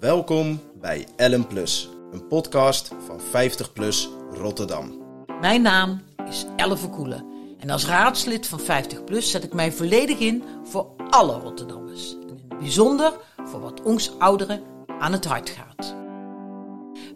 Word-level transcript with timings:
Welkom 0.00 0.60
bij 0.80 1.06
Ellen 1.16 1.46
Plus, 1.46 1.88
een 2.12 2.26
podcast 2.26 2.90
van 3.06 3.20
50 3.20 3.72
Plus 3.72 4.08
Rotterdam. 4.30 4.92
Mijn 5.40 5.62
naam 5.62 6.02
is 6.28 6.46
Elle 6.56 6.76
Verkoelen 6.76 7.24
en 7.58 7.70
als 7.70 7.86
raadslid 7.86 8.46
van 8.46 8.60
50PLUS 8.60 9.18
zet 9.18 9.44
ik 9.44 9.52
mij 9.52 9.72
volledig 9.72 10.18
in 10.18 10.42
voor 10.64 10.86
alle 11.10 11.38
Rotterdammers. 11.38 12.12
En 12.12 12.28
in 12.28 12.44
het 12.48 12.58
bijzonder 12.58 13.12
voor 13.44 13.60
wat 13.60 13.82
ons 13.82 14.18
ouderen 14.18 14.62
aan 14.98 15.12
het 15.12 15.24
hart 15.24 15.50
gaat. 15.50 15.94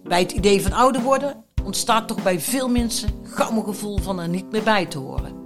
Bij 0.03 0.21
het 0.21 0.33
idee 0.33 0.63
van 0.63 0.73
ouder 0.73 1.03
worden 1.03 1.45
ontstaat 1.65 2.09
toch 2.09 2.23
bij 2.23 2.41
veel 2.41 2.69
mensen 2.69 3.11
gauw 3.23 3.57
een 3.57 3.65
gevoel 3.65 3.99
van 3.99 4.19
er 4.19 4.29
niet 4.29 4.51
meer 4.51 4.63
bij 4.63 4.87
te 4.87 4.99
horen. 4.99 5.45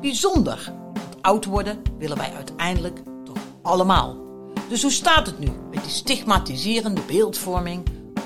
Bijzonder, 0.00 0.72
want 0.94 1.16
oud 1.22 1.44
worden 1.44 1.82
willen 1.98 2.16
wij 2.16 2.32
uiteindelijk 2.34 3.02
toch 3.24 3.38
allemaal. 3.62 4.27
Dus 4.68 4.82
hoe 4.82 4.92
staat 4.92 5.26
het 5.26 5.38
nu 5.38 5.48
met 5.70 5.82
die 5.82 5.92
stigmatiserende 5.92 7.00
beeldvorming 7.06 7.82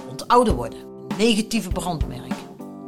rond 0.07 0.29
ouder 0.29 0.55
worden? 0.55 0.79
Een 0.79 1.17
negatieve 1.17 1.69
brandmerk. 1.69 2.33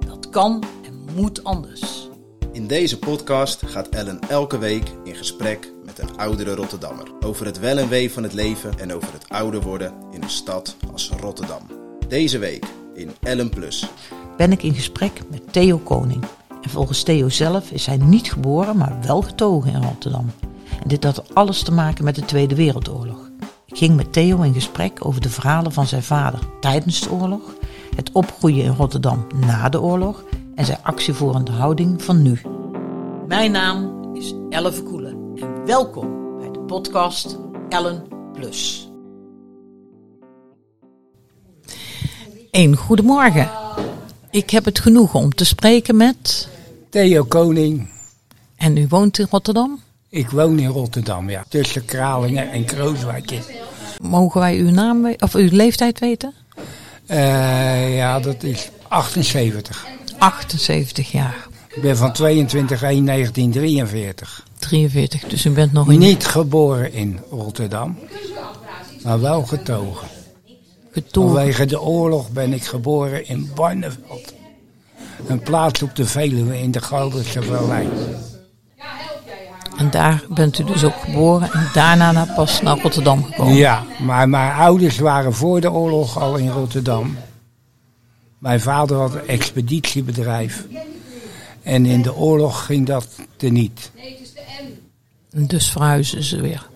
Dat 0.07 0.29
kan 0.29 0.65
en 0.85 1.05
moet 1.15 1.45
anders. 1.45 2.09
In 2.53 2.67
deze 2.67 2.99
podcast 2.99 3.63
gaat 3.67 3.89
Ellen 3.89 4.21
elke 4.29 4.59
week 4.59 4.85
in 5.05 5.15
gesprek 5.15 5.73
met 5.85 5.99
een 5.99 6.17
oudere 6.17 6.55
Rotterdammer 6.55 7.13
over 7.21 7.47
het 7.47 7.59
wel 7.59 7.79
en 7.79 7.89
wee 7.89 8.13
van 8.13 8.23
het 8.23 8.33
leven 8.33 8.79
en 8.79 8.93
over 8.93 9.13
het 9.13 9.29
ouder 9.29 9.61
worden 9.61 9.95
in 10.11 10.23
een 10.23 10.31
stad 10.31 10.77
als 10.93 11.11
Rotterdam. 11.21 11.63
Deze 12.09 12.39
week 12.39 12.67
in 12.95 13.11
Ellen 13.21 13.51
Plus. 13.51 13.87
ben 14.37 14.53
ik 14.53 14.63
in 14.63 14.75
gesprek 14.75 15.21
met 15.31 15.53
Theo 15.53 15.79
Koning. 15.79 16.25
En 16.63 16.71
volgens 16.71 17.03
Theo 17.03 17.29
zelf 17.29 17.71
is 17.71 17.87
hij 17.87 17.97
niet 17.97 18.33
geboren, 18.33 18.77
maar 18.77 18.99
wel 19.07 19.23
getogen 19.23 19.73
in 19.73 19.83
Rotterdam. 19.83 20.31
En 20.83 20.89
dit 20.89 21.05
had 21.05 21.35
alles 21.35 21.63
te 21.63 21.73
maken 21.73 22.05
met 22.05 22.15
de 22.15 22.25
Tweede 22.25 22.55
Wereldoorlog. 22.55 23.33
Ging 23.75 23.97
met 23.97 24.13
Theo 24.13 24.43
in 24.43 24.55
gesprek 24.55 25.07
over 25.07 25.21
de 25.21 25.29
verhalen 25.29 25.73
van 25.73 25.87
zijn 25.87 26.03
vader 26.03 26.41
tijdens 26.61 27.01
de 27.01 27.11
oorlog, 27.11 27.55
het 27.97 28.13
opgroeien 28.13 28.65
in 28.65 28.75
Rotterdam 28.75 29.27
na 29.47 29.69
de 29.69 29.81
oorlog 29.81 30.25
en 30.55 30.65
zijn 30.65 30.79
actievoerende 30.83 31.53
houding 31.53 32.03
van 32.03 32.23
nu. 32.23 32.41
Mijn 33.29 33.51
naam 33.51 34.11
is 34.15 34.35
Elle 34.51 34.73
Verkoelen 34.73 35.33
en 35.37 35.67
welkom 35.67 36.37
bij 36.39 36.51
de 36.51 36.59
podcast 36.59 37.39
Ellen 37.69 38.03
Plus. 38.33 38.89
Een 42.51 42.77
goedemorgen. 42.77 43.51
Ik 44.31 44.51
heb 44.51 44.65
het 44.65 44.79
genoegen 44.79 45.21
om 45.21 45.35
te 45.35 45.45
spreken 45.45 45.97
met. 45.97 46.49
Theo 46.91 47.25
Koning. 47.25 47.89
En 48.57 48.77
u 48.77 48.87
woont 48.89 49.19
in 49.19 49.27
Rotterdam? 49.31 49.84
Ik 50.15 50.31
woon 50.31 50.59
in 50.59 50.69
Rotterdam, 50.69 51.31
ja. 51.31 51.45
Tussen 51.49 51.85
Kralingen 51.85 52.51
en 52.51 52.65
Krooswijk. 52.65 53.33
Mogen 54.03 54.41
wij 54.41 54.57
uw 54.57 54.71
naam 54.71 55.15
of 55.19 55.35
uw 55.35 55.49
leeftijd 55.51 55.99
weten? 55.99 56.35
Eh, 57.07 57.97
ja, 57.97 58.21
dat 58.21 58.43
is 58.43 58.71
78. 58.89 59.87
78 60.19 61.13
jaar. 61.13 61.47
Ik 61.69 61.83
ben 61.83 61.97
van 61.97 62.13
22 62.13 62.83
1 62.83 63.05
1943. 63.05 64.47
43, 64.59 65.23
dus 65.25 65.45
u 65.45 65.51
bent 65.51 65.73
nog 65.73 65.91
in 65.91 65.99
Niet 65.99 66.27
geboren 66.27 66.93
in 66.93 67.19
Rotterdam, 67.31 67.99
maar 69.05 69.21
wel 69.21 69.43
getogen. 69.43 70.09
getogen. 70.93 71.31
Vanwege 71.35 71.67
de 71.67 71.81
oorlog 71.81 72.31
ben 72.31 72.53
ik 72.53 72.65
geboren 72.65 73.29
in 73.29 73.51
Barneveld. 73.55 74.35
Een 75.27 75.41
plaats 75.41 75.83
op 75.83 75.97
de 75.97 76.07
Veluwe 76.07 76.61
in 76.61 76.71
de 76.71 76.81
Gelderse 76.81 77.43
Vallei. 77.43 77.89
En 79.77 79.91
daar 79.91 80.25
bent 80.29 80.59
u 80.59 80.65
dus 80.65 80.85
ook 80.85 80.95
geboren 81.05 81.53
en 81.53 81.69
daarna 81.73 82.13
na- 82.13 82.33
pas 82.37 82.63
naar 82.63 82.79
Rotterdam 82.79 83.25
gekomen. 83.25 83.55
Ja, 83.55 83.83
maar 84.01 84.29
mijn 84.29 84.53
ouders 84.53 84.99
waren 84.99 85.35
voor 85.35 85.61
de 85.61 85.71
oorlog 85.71 86.19
al 86.21 86.37
in 86.37 86.49
Rotterdam. 86.51 87.17
Mijn 88.39 88.61
vader 88.61 88.97
had 88.97 89.15
een 89.15 89.27
expeditiebedrijf. 89.29 90.67
En 91.63 91.87
in 91.87 92.03
de 92.03 92.15
oorlog 92.15 92.65
ging 92.67 92.87
dat 92.87 93.09
teniet. 93.37 93.91
En 95.33 95.47
dus 95.47 95.71
verhuizen 95.71 96.23
ze 96.23 96.41
weer. 96.41 96.67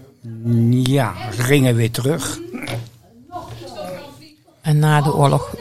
Ja, 0.70 1.14
ze 1.34 1.42
gingen 1.42 1.74
weer 1.74 1.90
terug. 1.90 2.38
En 4.60 4.78
na 4.78 5.00
de 5.02 5.14
oorlog, 5.14 5.54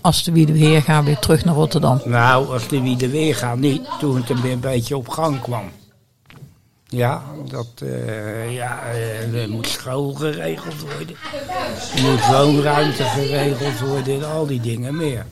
als 0.00 0.24
de 0.24 0.32
Wiede 0.32 0.52
weer 0.52 0.82
gaan, 0.82 1.04
weer 1.04 1.18
terug 1.18 1.44
naar 1.44 1.54
Rotterdam. 1.54 2.00
Nou, 2.04 2.48
als 2.52 2.68
de 2.68 2.80
wie 2.80 3.02
er 3.02 3.10
weer 3.10 3.34
gaat 3.36 3.58
niet, 3.58 3.82
toen 3.98 4.16
het 4.16 4.30
een 4.30 4.60
beetje 4.60 4.96
op 4.96 5.08
gang 5.08 5.40
kwam. 5.40 5.64
Ja, 6.90 7.22
dat, 7.48 7.66
eh, 7.82 8.54
ja, 8.54 8.82
eh, 8.92 9.42
er 9.42 9.48
moet 9.48 9.68
school 9.68 10.12
geregeld 10.14 10.80
worden. 10.80 11.16
Er 11.96 12.02
moet 12.02 12.26
woonruimte 12.26 13.04
geregeld 13.04 13.80
worden 13.80 14.14
en 14.14 14.30
al 14.30 14.46
die 14.46 14.60
dingen 14.60 14.96
meer. 14.96 15.26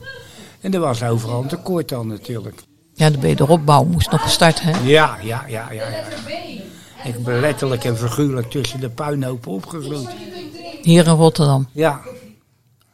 En 0.61 0.75
er 0.75 0.81
was 0.81 1.03
overal 1.03 1.43
een 1.43 1.49
tekort 1.49 1.89
dan 1.89 2.07
natuurlijk. 2.07 2.63
Ja, 2.95 3.11
de 3.11 3.19
wederopbouw 3.19 3.85
moest 3.85 4.11
nog 4.11 4.23
gestart, 4.23 4.61
hè? 4.61 4.71
Ja, 4.71 5.17
ja, 5.23 5.45
ja, 5.49 5.73
ja, 5.73 5.89
ja. 5.89 6.03
Ik 7.05 7.25
ben 7.25 7.41
letterlijk 7.41 7.85
en 7.85 7.97
figuurlijk 7.97 8.51
tussen 8.51 8.81
de 8.81 8.91
puinhopen 8.91 9.53
opgegroeid. 9.53 10.09
Hier 10.83 11.07
in 11.07 11.13
Rotterdam. 11.13 11.69
Ja, 11.73 12.01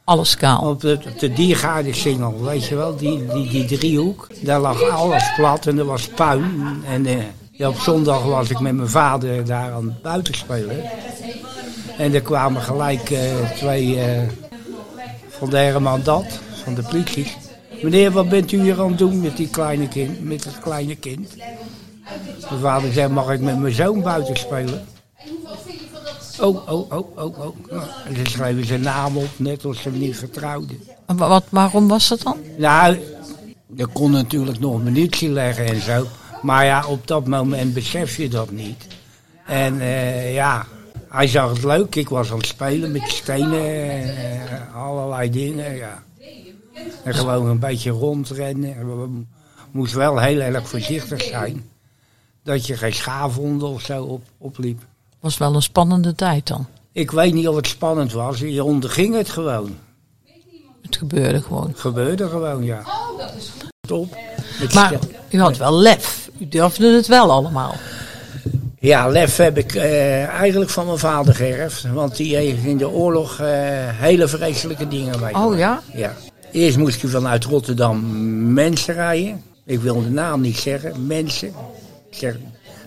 Alles 0.03 0.35
kaal. 0.37 0.69
op 0.69 0.81
de, 0.81 0.99
op 1.13 1.19
de 1.19 2.41
weet 2.41 2.65
je 2.65 2.75
wel, 2.75 2.95
die, 2.95 3.25
die, 3.25 3.49
die 3.49 3.65
driehoek. 3.65 4.27
Daar 4.41 4.59
lag 4.59 4.89
alles 4.89 5.33
plat 5.35 5.65
en 5.65 5.77
er 5.77 5.85
was 5.85 6.07
puin. 6.07 6.83
En 6.87 7.05
eh, 7.05 7.17
ja, 7.57 7.67
op 7.69 7.79
zondag 7.79 8.23
was 8.23 8.49
ik 8.49 8.59
met 8.59 8.73
mijn 8.75 8.89
vader 8.89 9.45
daar 9.45 9.71
aan 9.71 9.85
het 9.85 10.01
buiten 10.01 10.33
spelen. 10.33 10.83
En 11.97 12.13
er 12.13 12.21
kwamen 12.21 12.61
gelijk 12.61 13.09
eh, 13.09 13.51
twee 13.55 13.99
eh, 14.01 14.21
van 15.29 15.49
de 15.49 15.57
Herman 15.57 16.01
Dat, 16.03 16.25
van 16.63 16.73
de 16.73 16.81
politie. 16.81 17.31
Meneer, 17.81 18.11
wat 18.11 18.29
bent 18.29 18.51
u 18.51 18.61
hier 18.61 18.81
aan 18.81 18.89
het 18.89 18.97
doen 18.97 19.21
met 19.21 19.37
die 19.37 19.49
kleine 19.49 19.87
kind, 19.87 20.23
met 20.23 20.43
dat 20.43 20.59
kleine 20.59 20.95
kind? 20.95 21.35
Mijn 22.49 22.61
vader 22.61 22.93
zei, 22.93 23.07
mag 23.13 23.31
ik 23.31 23.39
met 23.39 23.59
mijn 23.59 23.73
zoon 23.73 24.01
buiten 24.01 24.35
spelen? 24.37 24.85
Oh, 26.41 26.69
oh, 26.71 26.91
oh, 26.91 27.17
oh, 27.17 27.39
oh. 27.39 27.55
En 28.07 28.15
ze 28.15 28.21
schreven 28.25 28.65
zijn 28.65 28.81
naam 28.81 29.17
op, 29.17 29.29
net 29.35 29.65
als 29.65 29.81
ze 29.81 29.89
hem 29.89 29.97
niet 29.99 30.17
vertrouwden. 30.17 30.79
En 31.05 31.17
wa- 31.17 31.27
wat, 31.27 31.43
waarom 31.49 31.87
was 31.87 32.07
dat 32.07 32.21
dan? 32.21 32.37
Nou, 32.57 32.97
er 33.77 33.87
kon 33.87 34.11
natuurlijk 34.11 34.59
nog 34.59 34.83
munitie 34.83 35.29
leggen 35.29 35.65
en 35.65 35.81
zo. 35.81 36.05
Maar 36.45 36.65
ja, 36.65 36.85
op 36.87 37.07
dat 37.07 37.27
moment 37.27 37.73
besef 37.73 38.17
je 38.17 38.29
dat 38.29 38.51
niet. 38.51 38.87
En 39.45 39.79
eh, 39.79 40.33
ja, 40.33 40.65
hij 41.09 41.27
zag 41.27 41.49
het 41.49 41.63
leuk. 41.63 41.95
Ik 41.95 42.09
was 42.09 42.31
aan 42.31 42.37
het 42.37 42.45
spelen 42.45 42.91
met 42.91 43.07
stenen, 43.07 44.17
eh, 44.17 44.75
allerlei 44.75 45.29
dingen, 45.29 45.75
ja. 45.75 46.03
En 47.03 47.13
gewoon 47.13 47.47
een 47.47 47.59
beetje 47.59 47.89
rondrennen. 47.89 48.75
En 48.75 49.01
We 49.01 49.25
moesten 49.71 49.99
wel 49.99 50.19
heel 50.19 50.39
erg 50.39 50.67
voorzichtig 50.67 51.23
zijn. 51.23 51.69
Dat 52.43 52.67
je 52.67 52.77
geen 52.77 52.93
schaafwonden 52.93 53.67
of 53.67 53.81
zo 53.81 54.03
op, 54.03 54.23
opliep. 54.37 54.81
Was 55.19 55.37
wel 55.37 55.55
een 55.55 55.61
spannende 55.61 56.15
tijd 56.15 56.47
dan. 56.47 56.65
Ik 56.91 57.11
weet 57.11 57.33
niet 57.33 57.47
of 57.47 57.55
het 57.55 57.67
spannend 57.67 58.11
was. 58.11 58.39
Je 58.39 58.63
onderging 58.63 59.15
het 59.15 59.29
gewoon. 59.29 59.77
Het 60.81 60.97
gebeurde 60.97 61.41
gewoon. 61.41 61.67
Het 61.67 61.79
gebeurde 61.79 62.29
gewoon, 62.29 62.63
ja. 62.63 62.83
Top. 63.81 64.17
Met 64.59 64.73
Maar 64.73 64.99
u 65.29 65.39
had 65.39 65.57
wel 65.57 65.73
lef. 65.73 66.24
U 66.39 66.47
durfde 66.47 66.95
het 66.95 67.07
wel 67.07 67.31
allemaal. 67.31 67.75
Ja, 68.79 69.07
lef 69.07 69.37
heb 69.37 69.57
ik 69.57 69.75
eh, 69.75 70.23
eigenlijk 70.25 70.71
van 70.71 70.85
mijn 70.85 70.97
vader 70.97 71.35
geërfd. 71.35 71.91
Want 71.93 72.15
die 72.15 72.35
heeft 72.35 72.63
in 72.63 72.77
de 72.77 72.89
oorlog 72.89 73.39
eh, 73.39 73.47
hele 73.91 74.27
vreselijke 74.27 74.87
dingen 74.87 75.19
meegemaakt. 75.19 75.45
Oh 75.45 75.57
ja? 75.57 75.81
Ja. 75.93 76.13
Eerst 76.51 76.77
moest 76.77 77.01
hij 77.01 77.09
vanuit 77.09 77.43
Rotterdam 77.43 78.03
mensen 78.53 78.93
rijden. 78.93 79.43
Ik 79.65 79.79
wil 79.79 80.01
de 80.01 80.09
naam 80.09 80.41
niet 80.41 80.57
zeggen. 80.57 81.07
Mensen. 81.07 81.47
Ik 82.09 82.17
zeg 82.17 82.37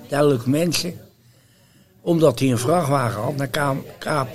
duidelijk 0.09 0.47
mensen. 0.47 0.95
Omdat 2.01 2.39
hij 2.39 2.51
een 2.51 2.59
vrachtwagen 2.59 3.23
had 3.23 3.37
naar 3.37 3.49
Kaap, 3.49 3.77
Kaap, 3.99 4.29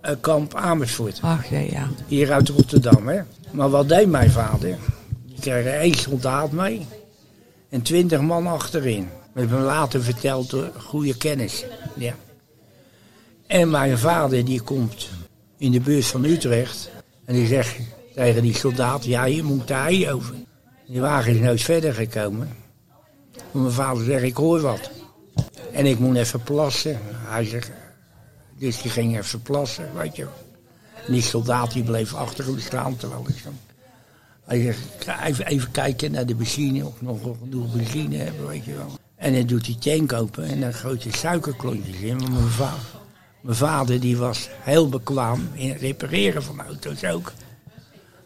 eh, 0.00 0.12
kamp 0.20 0.54
Amersfoort. 0.54 1.18
Ach 1.22 1.50
ja, 1.50 1.58
ja. 1.58 1.88
Hier 2.06 2.32
uit 2.32 2.48
Rotterdam, 2.48 3.08
hè. 3.08 3.20
Maar 3.50 3.70
wat 3.70 3.88
deed 3.88 4.08
mijn 4.08 4.30
vader? 4.30 4.76
Die 5.26 5.40
kreeg 5.40 5.64
één 5.64 5.94
soldaat 5.94 6.52
mee. 6.52 6.86
En 7.68 7.82
twintig 7.82 8.20
man 8.20 8.46
achterin. 8.46 9.08
Met 9.32 9.50
me 9.50 9.58
later 9.58 10.02
verteld 10.02 10.50
door 10.50 10.70
goede 10.76 11.16
kennis. 11.16 11.64
Ja. 11.96 12.14
En 13.46 13.70
mijn 13.70 13.98
vader 13.98 14.44
die 14.44 14.60
komt 14.60 15.08
in 15.56 15.72
de 15.72 15.80
buurt 15.80 16.06
van 16.06 16.24
Utrecht. 16.24 16.90
En 17.24 17.34
die 17.34 17.46
zegt 17.46 17.76
tegen 18.14 18.42
die 18.42 18.56
soldaat, 18.56 19.04
ja 19.04 19.24
je 19.24 19.42
moet 19.42 19.68
de 19.68 19.74
hei 19.74 20.10
over. 20.10 20.34
Die 20.86 21.00
wagen 21.00 21.34
is 21.34 21.40
nooit 21.40 21.62
verder 21.62 21.94
gekomen. 21.94 22.48
En 23.52 23.62
mijn 23.62 23.72
vader 23.72 24.04
zegt, 24.04 24.22
ik 24.22 24.36
hoor 24.36 24.60
wat. 24.60 24.90
En 25.72 25.86
ik 25.86 25.98
moet 25.98 26.16
even 26.16 26.42
plassen. 26.42 26.98
Hij 27.04 27.44
zegt, 27.44 27.70
dus 28.58 28.82
die 28.82 28.90
ging 28.90 29.18
even 29.18 29.42
plassen, 29.42 29.90
weet 29.94 30.16
je. 30.16 30.26
En 31.06 31.12
die 31.12 31.22
soldaat 31.22 31.72
die 31.72 31.82
bleef 31.82 32.14
achter 32.14 32.44
hem 32.44 32.58
staan 32.58 32.96
terwijl 32.96 33.24
ik 33.28 33.38
zo... 33.38 33.50
Hij 34.48 34.62
zegt, 34.62 34.78
even, 35.24 35.46
even 35.46 35.70
kijken 35.70 36.10
naar 36.10 36.26
de 36.26 36.34
benzine, 36.34 36.86
of 36.86 37.02
nog 37.02 37.18
genoeg 37.38 37.72
benzine 37.72 38.16
hebben, 38.16 38.46
weet 38.46 38.64
je 38.64 38.74
wel. 38.74 38.98
En 39.16 39.34
dan 39.34 39.46
doet 39.46 39.64
die 39.64 39.78
tank 39.78 40.12
open 40.12 40.44
en 40.44 40.60
dan 40.60 40.74
gooit 40.74 41.02
hij 41.02 41.12
suikerklontjes 41.12 41.96
in. 41.96 42.16
Mijn 42.16 42.48
vader, 42.48 43.00
Mijn 43.40 43.56
vader 43.56 44.00
die 44.00 44.16
was 44.16 44.48
heel 44.60 44.88
bekwaam 44.88 45.48
in 45.54 45.68
het 45.70 45.80
repareren 45.80 46.42
van 46.42 46.60
auto's 46.60 47.04
ook. 47.04 47.32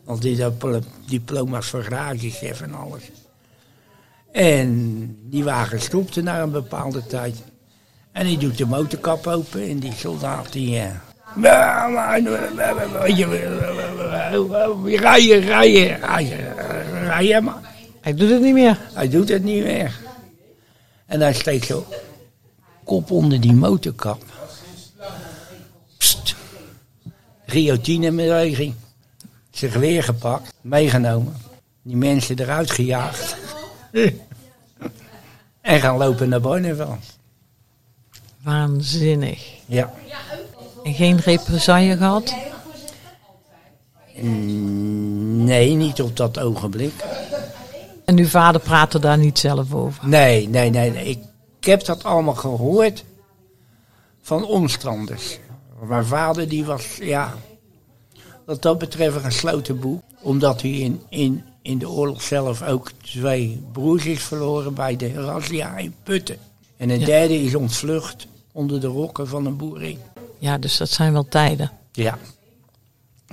Want 0.05 0.23
die 0.23 0.43
had 0.43 0.59
pl- 0.59 0.79
diploma's 1.07 1.67
voor 1.67 1.83
garagechef 1.83 2.61
en 2.61 2.75
alles. 2.75 3.11
En 4.33 5.17
die 5.31 5.45
wagen 5.45 5.81
stopte 5.81 6.23
na 6.23 6.43
een 6.43 6.51
bepaalde 6.51 7.07
tijd. 7.07 7.43
En 8.13 8.27
die 8.27 8.39
doet 8.39 8.59
de 8.59 8.67
motorkap 8.67 9.27
open 9.27 9.69
en 9.69 9.79
die 9.79 9.93
soldaat 9.93 10.53
die... 10.53 10.83
rijden, 14.85 15.41
rijden, 15.41 16.01
rijden, 16.01 16.55
rijden 17.05 17.45
maar. 17.45 17.71
Hij 18.01 18.15
doet 18.15 18.31
het 18.31 18.41
niet 18.41 18.55
meer. 18.55 18.79
Hij 18.95 19.09
doet 19.09 19.29
het 19.29 19.43
niet 19.45 19.63
meer. 19.65 19.99
En 21.07 21.21
hij 21.21 21.33
steekt 21.33 21.67
zo 21.67 21.87
kop 22.85 23.11
onder 23.11 23.41
die 23.41 23.53
motorkap. 23.53 24.23
Pst. 25.97 26.35
Guillotine-beweging. 27.47 28.75
Zijn 29.51 29.71
geweer 29.71 30.03
gepakt, 30.03 30.53
meegenomen. 30.61 31.37
Die 31.83 31.97
mensen 31.97 32.39
eruit 32.39 32.71
gejaagd. 32.71 33.37
en 35.61 35.81
gaan 35.81 35.97
lopen 35.97 36.29
naar 36.29 36.41
Barneveld. 36.41 37.05
Waanzinnig. 38.43 39.45
Ja. 39.67 39.93
En 40.83 40.95
geen 40.95 41.19
represaille 41.19 41.97
gehad? 41.97 42.35
Mm, 44.21 45.45
Nee, 45.45 45.75
niet 45.75 46.03
op 46.03 46.17
dat 46.17 46.39
ogenblik. 46.39 46.93
En 48.05 48.19
uw 48.19 48.27
vader 48.27 48.61
praatte 48.61 48.99
daar 48.99 49.19
niet 49.19 49.39
zelf 49.39 49.75
over? 49.75 50.09
Nee, 50.09 50.49
nee, 50.49 50.71
nee. 50.71 50.91
nee. 50.91 51.05
Ik, 51.05 51.19
ik 51.59 51.65
heb 51.65 51.85
dat 51.85 52.05
allemaal 52.05 52.35
gehoord 52.35 53.05
van 54.23 54.45
omstanders. 54.45 55.39
Mijn 55.89 56.05
vader 56.05 56.49
die 56.49 56.65
was, 56.65 56.97
ja, 57.01 57.35
wat 58.47 58.63
dat 58.63 58.79
betreft 58.79 59.15
een 59.15 59.21
gesloten 59.23 59.81
boek. 59.81 60.03
Omdat 60.21 60.63
hij 60.63 60.71
in, 60.71 61.01
in, 61.09 61.45
in 61.63 61.79
de 61.79 61.89
oorlog 61.89 62.23
zelf 62.23 62.63
ook 62.63 62.91
twee 63.03 63.63
broers 63.73 64.07
is 64.07 64.23
verloren 64.23 64.75
bij 64.75 64.97
de 64.97 65.13
razzia 65.13 65.77
in 65.77 65.95
Putten. 66.03 66.37
En 66.77 66.91
een 66.91 67.01
Ja. 67.01 67.07
derde 67.07 67.43
is 67.43 67.55
ontvlucht 67.55 68.27
onder 68.53 68.81
de 68.81 68.87
rokken 68.87 69.29
van 69.29 69.47
een 69.47 69.57
boerin. 69.57 69.99
Ja, 70.43 70.59
dus 70.59 70.77
dat 70.77 70.91
zijn 70.91 71.13
wel 71.13 71.29
tijden. 71.29 71.71
Ja. 71.93 72.19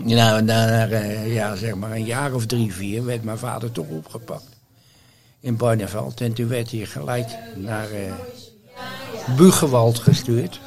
Nou, 0.03 0.41
na 0.41 0.88
eh, 0.88 1.33
ja, 1.33 1.56
zeg 1.56 1.75
maar 1.75 1.91
een 1.91 2.06
jaar 2.06 2.33
of 2.33 2.45
drie, 2.45 2.73
vier 2.73 3.06
werd 3.06 3.23
mijn 3.23 3.38
vader 3.38 3.71
toch 3.71 3.88
opgepakt. 3.88 4.57
In 5.39 5.57
Barneveld. 5.57 6.21
En 6.21 6.33
toen 6.33 6.47
werd 6.47 6.71
hij 6.71 6.85
gelijk 6.85 7.29
naar 7.56 7.88
Bugewald 9.38 10.00
gestuurd. 10.00 10.59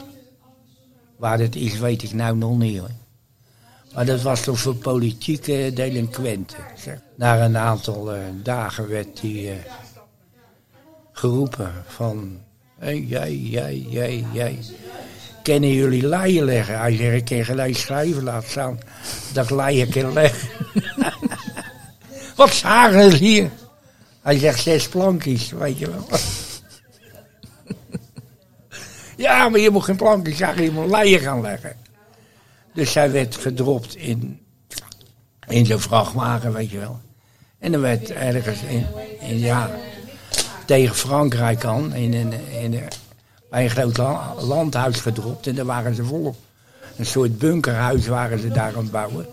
Waar 1.17 1.39
dat 1.39 1.55
is, 1.55 1.79
weet 1.79 2.03
ik 2.03 2.13
nou 2.13 2.37
nog 2.37 2.59
niet 2.59 2.79
hoor. 2.79 2.91
Maar 3.95 4.07
dat 4.07 4.23
was 4.23 4.41
toch 4.41 4.59
voor 4.61 4.75
politieke 4.75 5.71
delinquenten. 5.75 6.65
Zeg. 6.77 6.99
Na 7.17 7.45
een 7.45 7.57
aantal 7.57 8.15
eh, 8.15 8.21
dagen 8.43 8.89
werd 8.89 9.21
hij 9.21 9.65
geroepen 11.13 11.73
van... 11.87 12.39
Jij, 12.81 13.37
jij, 13.37 13.77
jij, 13.77 14.25
jij. 14.33 14.59
Kennen 15.43 15.73
jullie 15.73 16.07
leien 16.09 16.45
leggen? 16.45 16.79
Hij 16.81 16.97
zegt, 16.97 17.17
ik 17.17 17.25
kan 17.25 17.45
gelijk 17.45 17.77
schrijven 17.77 18.23
laten 18.23 18.51
staan 18.51 18.79
dat 19.33 19.45
ik 19.45 19.51
leien 19.51 19.89
kan 19.91 20.13
leggen. 20.13 20.49
Wat 22.37 22.53
zagen 22.53 23.11
ze 23.11 23.17
hier? 23.17 23.51
Hij 24.23 24.39
zegt 24.39 24.63
zes 24.63 24.89
plankjes, 24.89 25.51
weet 25.51 25.79
je 25.79 25.91
wel. 25.91 26.07
ja, 29.17 29.49
maar 29.49 29.61
je 29.61 29.71
moet 29.71 29.85
geen 29.85 29.97
plankjes 29.97 30.37
zagen, 30.37 30.63
je 30.63 30.71
moet 30.71 30.91
leien 30.91 31.21
gaan 31.21 31.41
leggen. 31.41 31.77
Dus 32.75 32.95
hij 32.95 33.11
werd 33.13 33.37
gedropt 33.37 33.97
in, 33.97 34.41
in 35.49 35.67
zo'n 35.67 35.81
vrachtwagen, 35.81 36.53
weet 36.53 36.71
je 36.71 36.79
wel. 36.79 37.01
En 37.59 37.73
dan 37.73 37.81
werd 37.81 38.11
ergens 38.11 38.63
in, 38.63 38.87
in 39.21 39.39
ja, 39.39 39.71
tegen 40.67 40.95
Frankrijk 40.95 41.65
aan, 41.65 41.95
in, 41.95 42.15
in, 42.15 42.33
een- 42.75 42.89
bij 43.53 43.65
een 43.65 43.71
groot 43.71 43.97
la- 43.97 44.35
landhuis 44.41 45.01
gedropt. 45.01 45.47
En 45.47 45.55
daar 45.55 45.65
waren 45.65 45.95
ze 45.95 46.05
volop. 46.05 46.37
Een 46.97 47.07
soort 47.07 47.39
bunkerhuis 47.39 48.07
waren 48.07 48.39
ze 48.39 48.49
daar 48.49 48.77
aan 48.77 48.83
het 48.83 48.91
bouwen. 48.91 49.27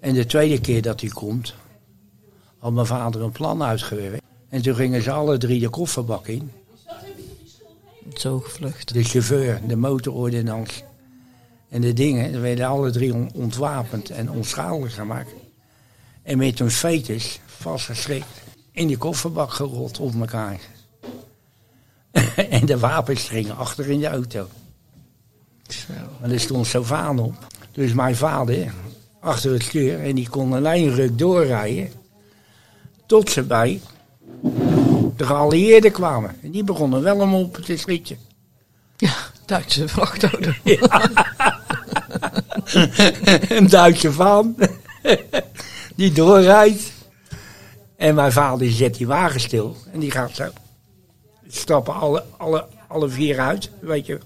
En 0.00 0.14
de 0.14 0.26
tweede 0.26 0.60
keer 0.60 0.82
dat 0.82 1.00
hij 1.00 1.10
komt, 1.10 1.54
had 2.58 2.72
mijn 2.72 2.86
vader 2.86 3.22
een 3.22 3.32
plan 3.32 3.62
uitgewerkt. 3.62 4.22
En 4.48 4.62
toen 4.62 4.74
gingen 4.74 5.02
ze 5.02 5.10
alle 5.10 5.38
drie 5.38 5.60
de 5.60 5.68
kofferbak 5.68 6.26
in. 6.26 6.50
Zo 8.14 8.38
gevlucht. 8.40 8.92
De 8.94 9.04
chauffeur, 9.04 9.60
de 9.66 9.76
motorordonnans 9.76 10.82
en 11.68 11.80
de 11.80 11.92
dingen. 11.92 12.30
Die 12.30 12.40
werden 12.40 12.66
alle 12.66 12.90
drie 12.90 13.14
on- 13.14 13.30
ontwapend 13.34 14.10
en 14.10 14.30
onschadelijk 14.30 14.92
gemaakt. 14.92 15.30
En 16.22 16.38
met 16.38 16.58
hun 16.58 16.70
fetus 16.70 17.40
vastgeschrikt 17.46 18.26
in 18.72 18.86
die 18.86 18.96
kofferbak 18.96 19.50
gerold 19.52 19.98
op 20.00 20.14
elkaar. 20.20 20.60
en 22.50 22.66
de 22.66 22.78
wapens 22.78 23.28
gingen 23.28 23.56
achter 23.56 23.90
in 23.90 24.00
de 24.00 24.08
auto. 24.08 24.48
Maar 26.20 26.30
er 26.30 26.40
stond 26.40 26.66
Sovaan 26.66 27.18
op. 27.18 27.34
Dus 27.72 27.92
mijn 27.92 28.16
vader 28.16 28.72
achter 29.20 29.52
het 29.52 29.62
stuur 29.62 30.00
en 30.00 30.14
die 30.14 30.28
kon 30.28 30.52
een 30.52 30.62
lijnruk 30.62 31.18
doorrijden. 31.18 31.92
Tot 33.06 33.30
ze 33.30 33.42
bij 33.42 33.80
de 35.16 35.26
geallieerden 35.26 35.92
kwamen. 35.92 36.36
En 36.42 36.50
die 36.50 36.64
begonnen 36.64 37.02
wel 37.02 37.20
om 37.20 37.34
op 37.34 37.56
te 37.56 37.76
schieten. 37.76 38.18
Ja, 38.96 39.14
Duitse 39.46 39.88
vrachtauto. 39.88 40.50
een 43.56 43.68
Duitse 43.68 44.12
vaan. 44.12 44.56
die 45.96 46.12
doorrijdt. 46.12 46.92
En 47.96 48.14
mijn 48.14 48.32
vader 48.32 48.70
zet 48.70 48.94
die 48.94 49.06
wagen 49.06 49.40
stil. 49.40 49.76
En 49.92 50.00
die 50.00 50.10
gaat 50.10 50.34
zo. 50.34 50.48
Stappen 51.50 51.94
alle, 51.94 52.24
alle, 52.36 52.66
alle 52.88 53.08
vier 53.08 53.38
uit. 53.40 53.70
Weet 53.80 54.06
je. 54.06 54.18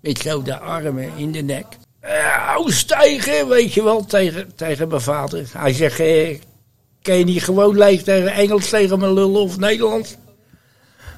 Met 0.00 0.18
zo 0.18 0.42
de 0.42 0.58
armen 0.58 1.10
in 1.16 1.32
de 1.32 1.42
nek. 1.42 1.66
Uh, 2.04 2.66
stijgen, 2.66 3.48
weet 3.48 3.72
je 3.72 3.82
wel, 3.82 4.04
tegen, 4.04 4.54
tegen 4.54 4.88
mijn 4.88 5.00
vader. 5.00 5.48
Hij 5.52 5.72
zegt, 5.72 6.00
eh, 6.00 6.38
kan 7.02 7.18
je 7.18 7.24
niet 7.24 7.42
gewoon 7.42 7.78
leeg 7.78 8.02
tegen 8.02 8.32
Engels 8.32 8.68
tegen 8.68 8.98
me 8.98 9.12
lullen 9.12 9.40
of 9.40 9.58
Nederlands? 9.58 10.16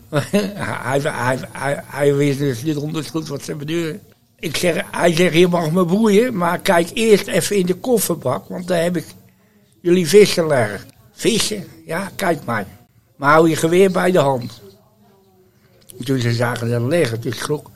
hij, 0.55 1.01
hij, 1.01 1.39
hij, 1.87 2.15
wist 2.15 2.39
dus 2.39 2.63
niet 2.63 2.77
onder 2.77 3.05
goed 3.05 3.29
wat 3.29 3.43
ze 3.43 3.55
bedoelen. 3.55 4.01
Ik 4.39 4.57
zeg, 4.57 4.85
hij 4.91 5.15
zegt, 5.15 5.35
je 5.35 5.49
mag 5.49 5.71
me 5.71 5.85
boeien, 5.85 6.37
maar 6.37 6.59
kijk 6.59 6.91
eerst 6.95 7.27
even 7.27 7.57
in 7.57 7.67
de 7.67 7.75
kofferbak, 7.75 8.49
want 8.49 8.69
daar 8.69 8.83
heb 8.83 8.97
ik 8.97 9.07
jullie 9.81 10.09
vissen 10.09 10.47
leggen. 10.47 10.81
Vissen? 11.13 11.65
Ja, 11.87 12.11
kijk 12.17 12.45
maar. 12.45 12.67
Maar 13.17 13.33
hou 13.33 13.49
je 13.49 13.57
geweer 13.57 13.91
bij 13.91 14.11
de 14.11 14.19
hand. 14.19 14.61
En 16.01 16.07
toen 16.07 16.21
ze 16.21 16.33
zagen 16.33 16.71
dat 16.71 16.83
liggen, 16.83 17.21
toen 17.21 17.33
schrok 17.33 17.71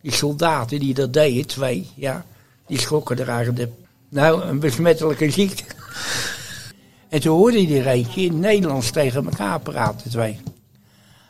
die 0.00 0.12
soldaten 0.12 0.80
die 0.80 0.94
dat 0.94 1.12
deden, 1.12 1.46
twee, 1.46 1.90
ja, 1.94 2.24
die 2.66 2.78
schrokken 2.78 3.18
er 3.18 3.28
eigenlijk 3.28 3.58
de, 3.58 3.68
nou, 4.08 4.42
een 4.42 4.60
besmettelijke 4.60 5.30
ziekte. 5.30 5.64
En 7.08 7.20
toen 7.20 7.36
hoorde 7.36 7.66
hij 7.66 7.80
er 7.80 7.86
eentje 7.86 8.20
in 8.20 8.32
het 8.32 8.40
Nederlands 8.40 8.90
tegen 8.90 9.24
elkaar 9.24 9.60
praten, 9.60 10.10
twee. 10.10 10.40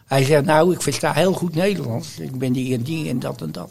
Hij 0.06 0.24
zegt, 0.24 0.44
nou, 0.44 0.72
ik 0.72 0.82
versta 0.82 1.12
heel 1.12 1.32
goed 1.32 1.54
Nederlands. 1.54 2.18
Ik 2.18 2.38
ben 2.38 2.52
die 2.52 2.74
en 2.74 2.82
die 2.82 3.08
en 3.08 3.20
dat 3.20 3.42
en 3.42 3.52
dat. 3.52 3.70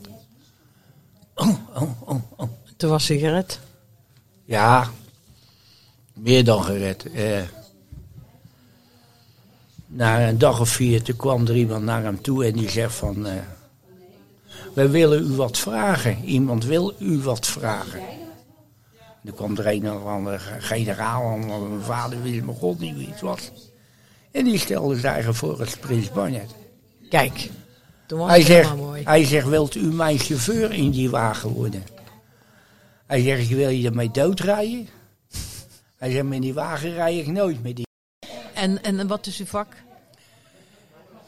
Oh, 1.35 1.55
oh, 1.75 2.09
oh, 2.09 2.21
oh. 2.35 2.49
Toen 2.77 2.89
was 2.89 3.07
hij 3.07 3.17
gered. 3.17 3.59
Ja, 4.45 4.91
meer 6.13 6.43
dan 6.43 6.63
gered. 6.63 7.11
Eh, 7.11 7.41
na 9.97 10.27
een 10.27 10.37
dag 10.37 10.59
of 10.59 10.69
vier, 10.69 11.01
toen 11.01 11.15
kwam 11.15 11.47
er 11.47 11.55
iemand 11.55 11.83
naar 11.83 12.03
hem 12.03 12.21
toe 12.21 12.45
en 12.45 12.53
die 12.53 12.69
zegt 12.69 12.93
van... 12.93 13.25
eh, 13.25 13.33
wij 14.73 14.89
willen 14.89 15.31
u 15.31 15.35
wat 15.35 15.57
vragen. 15.57 16.23
Iemand 16.23 16.65
wil 16.65 16.93
u 16.99 17.19
wat 17.19 17.47
vragen. 17.47 18.01
Er 19.25 19.33
kwam 19.33 19.57
er 19.57 19.67
een 19.67 19.91
of 19.91 20.05
andere 20.05 20.39
generaal 20.59 21.39
want 21.47 21.69
mijn 21.69 21.81
vader 21.81 22.21
wist 22.21 22.43
mijn 22.43 22.57
god 22.57 22.79
niet 22.79 22.97
wie 22.97 23.07
het 23.09 23.21
was. 23.21 23.51
En 24.31 24.43
die 24.43 24.57
stelde 24.59 25.07
eigen 25.07 25.35
voor 25.35 25.59
als 25.59 25.77
prins 25.77 26.11
Barnet. 26.11 26.55
Kijk, 27.09 27.49
toen 28.05 28.19
was 28.19 28.29
Hij 28.29 28.41
zegt, 28.41 28.75
mooi. 28.75 29.03
hij 29.03 29.25
zegt, 29.25 29.47
wilt 29.47 29.75
u 29.75 29.93
mijn 29.93 30.19
chauffeur 30.19 30.71
in 30.71 30.91
die 30.91 31.09
wagen 31.09 31.49
worden? 31.49 31.83
Hij 33.05 33.21
zegt, 33.21 33.47
wil 33.47 33.69
je 33.69 33.87
ermee 33.87 34.11
doodrijden? 34.11 34.87
Hij 35.97 36.11
zegt, 36.11 36.25
met 36.25 36.41
die 36.41 36.53
wagen 36.53 36.93
rij 36.93 37.17
ik 37.17 37.27
nooit 37.27 37.63
met 37.63 37.75
die. 37.75 37.85
En, 38.53 38.83
en 38.83 39.07
wat 39.07 39.25
is 39.25 39.39
uw 39.39 39.45
vak? 39.45 39.85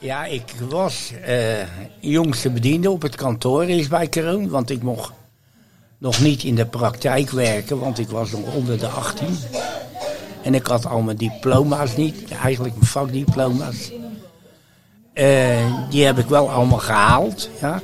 Ja, 0.01 0.25
ik 0.25 0.53
was 0.70 1.12
eh, 1.25 1.68
jongste 2.00 2.50
bediende 2.50 2.91
op 2.91 3.01
het 3.01 3.15
kantoor 3.15 3.70
is 3.70 3.88
bij 3.88 4.08
Kroon, 4.08 4.50
want 4.50 4.70
ik 4.70 4.82
mocht 4.82 5.12
nog 5.98 6.22
niet 6.22 6.44
in 6.44 6.56
de 6.56 6.65
praktijk 6.65 7.29
werken, 7.29 7.79
want 7.79 8.00
ik 8.00 8.10
was 8.10 8.32
nog 8.32 8.56
onder 8.56 8.79
de 8.79 8.88
18. 8.88 9.27
En 10.44 10.56
ik 10.56 10.65
had 10.65 10.86
al 10.86 11.01
mijn 11.01 11.18
diploma's 11.18 11.96
niet, 11.96 12.32
eigenlijk 12.32 12.75
mijn 12.75 12.86
vakdiploma's. 12.86 13.91
Eh, 15.13 15.89
die 15.89 16.06
heb 16.06 16.18
ik 16.18 16.27
wel 16.27 16.50
allemaal 16.50 16.79
gehaald, 16.79 17.50
ja. 17.62 17.82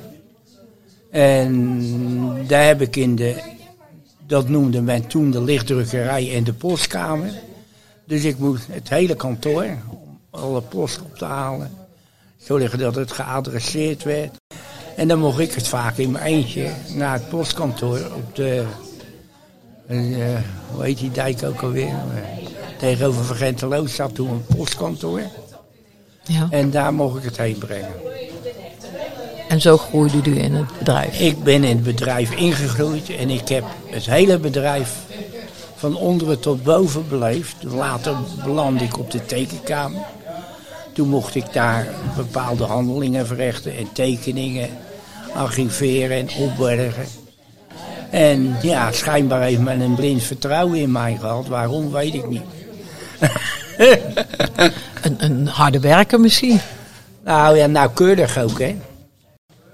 En 1.12 2.48
daar 2.48 2.65
heb 2.65 2.81
ik 2.81 2.95
in 2.95 3.15
de, 3.15 3.41
dat 4.27 4.50
noemde 4.50 4.81
men 4.81 5.07
toen 5.07 5.31
de 5.31 5.41
lichtdrukkerij 5.41 6.36
en 6.36 6.43
de 6.43 6.53
postkamer. 6.53 7.34
Dus 8.05 8.24
ik 8.24 8.38
moest 8.38 8.67
het 8.72 8.89
hele 8.89 9.15
kantoor, 9.15 9.65
om 9.89 10.19
alle 10.29 10.62
post 10.62 11.01
op 11.01 11.17
te 11.17 11.25
halen, 11.25 11.72
zorgen 12.45 12.79
dat 12.79 12.95
het 12.95 13.11
geadresseerd 13.11 14.03
werd. 14.03 14.35
En 14.95 15.07
dan 15.07 15.19
mocht 15.19 15.39
ik 15.39 15.53
het 15.53 15.67
vaak 15.67 15.97
in 15.97 16.11
mijn 16.11 16.25
eentje 16.25 16.69
naar 16.93 17.13
het 17.13 17.29
postkantoor 17.29 17.99
op 18.15 18.35
de, 18.35 18.63
eh, 19.87 19.97
hoe 20.71 20.83
heet 20.83 20.97
die 20.97 21.11
dijk 21.11 21.43
ook 21.43 21.61
alweer? 21.61 21.87
Eh, 21.87 22.47
tegenover 22.77 23.25
Vergenteloos 23.25 23.95
zat 23.95 24.15
toen 24.15 24.29
een 24.29 24.45
postkantoor. 24.55 25.21
Ja. 26.23 26.47
En 26.49 26.71
daar 26.71 26.93
mocht 26.93 27.17
ik 27.17 27.23
het 27.23 27.37
heen 27.37 27.57
brengen. 27.57 27.93
En 29.49 29.61
zo 29.61 29.77
groeide 29.77 30.29
u 30.29 30.39
in 30.39 30.53
het 30.53 30.77
bedrijf. 30.77 31.19
Ik 31.19 31.43
ben 31.43 31.63
in 31.63 31.75
het 31.75 31.83
bedrijf 31.83 32.31
ingegroeid 32.31 33.09
en 33.09 33.29
ik 33.29 33.47
heb 33.47 33.63
het 33.89 34.05
hele 34.05 34.37
bedrijf 34.37 34.95
van 35.75 35.95
onderen 35.97 36.39
tot 36.39 36.63
boven 36.63 37.09
beleefd. 37.09 37.63
Later 37.63 38.15
belandde 38.43 38.83
ik 38.83 38.97
op 38.97 39.11
de 39.11 39.25
tekenkamer. 39.25 40.01
Toen 40.95 41.09
mocht 41.09 41.35
ik 41.35 41.53
daar 41.53 41.87
bepaalde 42.15 42.63
handelingen 42.63 43.27
verrichten 43.27 43.77
en 43.77 43.87
tekeningen 43.93 44.69
archiveren 45.33 46.17
en 46.17 46.29
opbergen. 46.39 47.05
En 48.09 48.55
ja, 48.61 48.91
schijnbaar 48.91 49.41
heeft 49.41 49.59
men 49.59 49.79
een 49.79 49.95
blind 49.95 50.23
vertrouwen 50.23 50.79
in 50.79 50.91
mij 50.91 51.17
gehad. 51.19 51.47
Waarom, 51.47 51.91
weet 51.91 52.13
ik 52.13 52.27
niet. 52.27 52.41
Een, 55.01 55.15
een 55.17 55.47
harde 55.47 55.79
werker 55.79 56.19
misschien. 56.19 56.59
Nou 57.23 57.57
ja, 57.57 57.67
nauwkeurig 57.67 58.37
ook, 58.37 58.59
hè. 58.59 58.75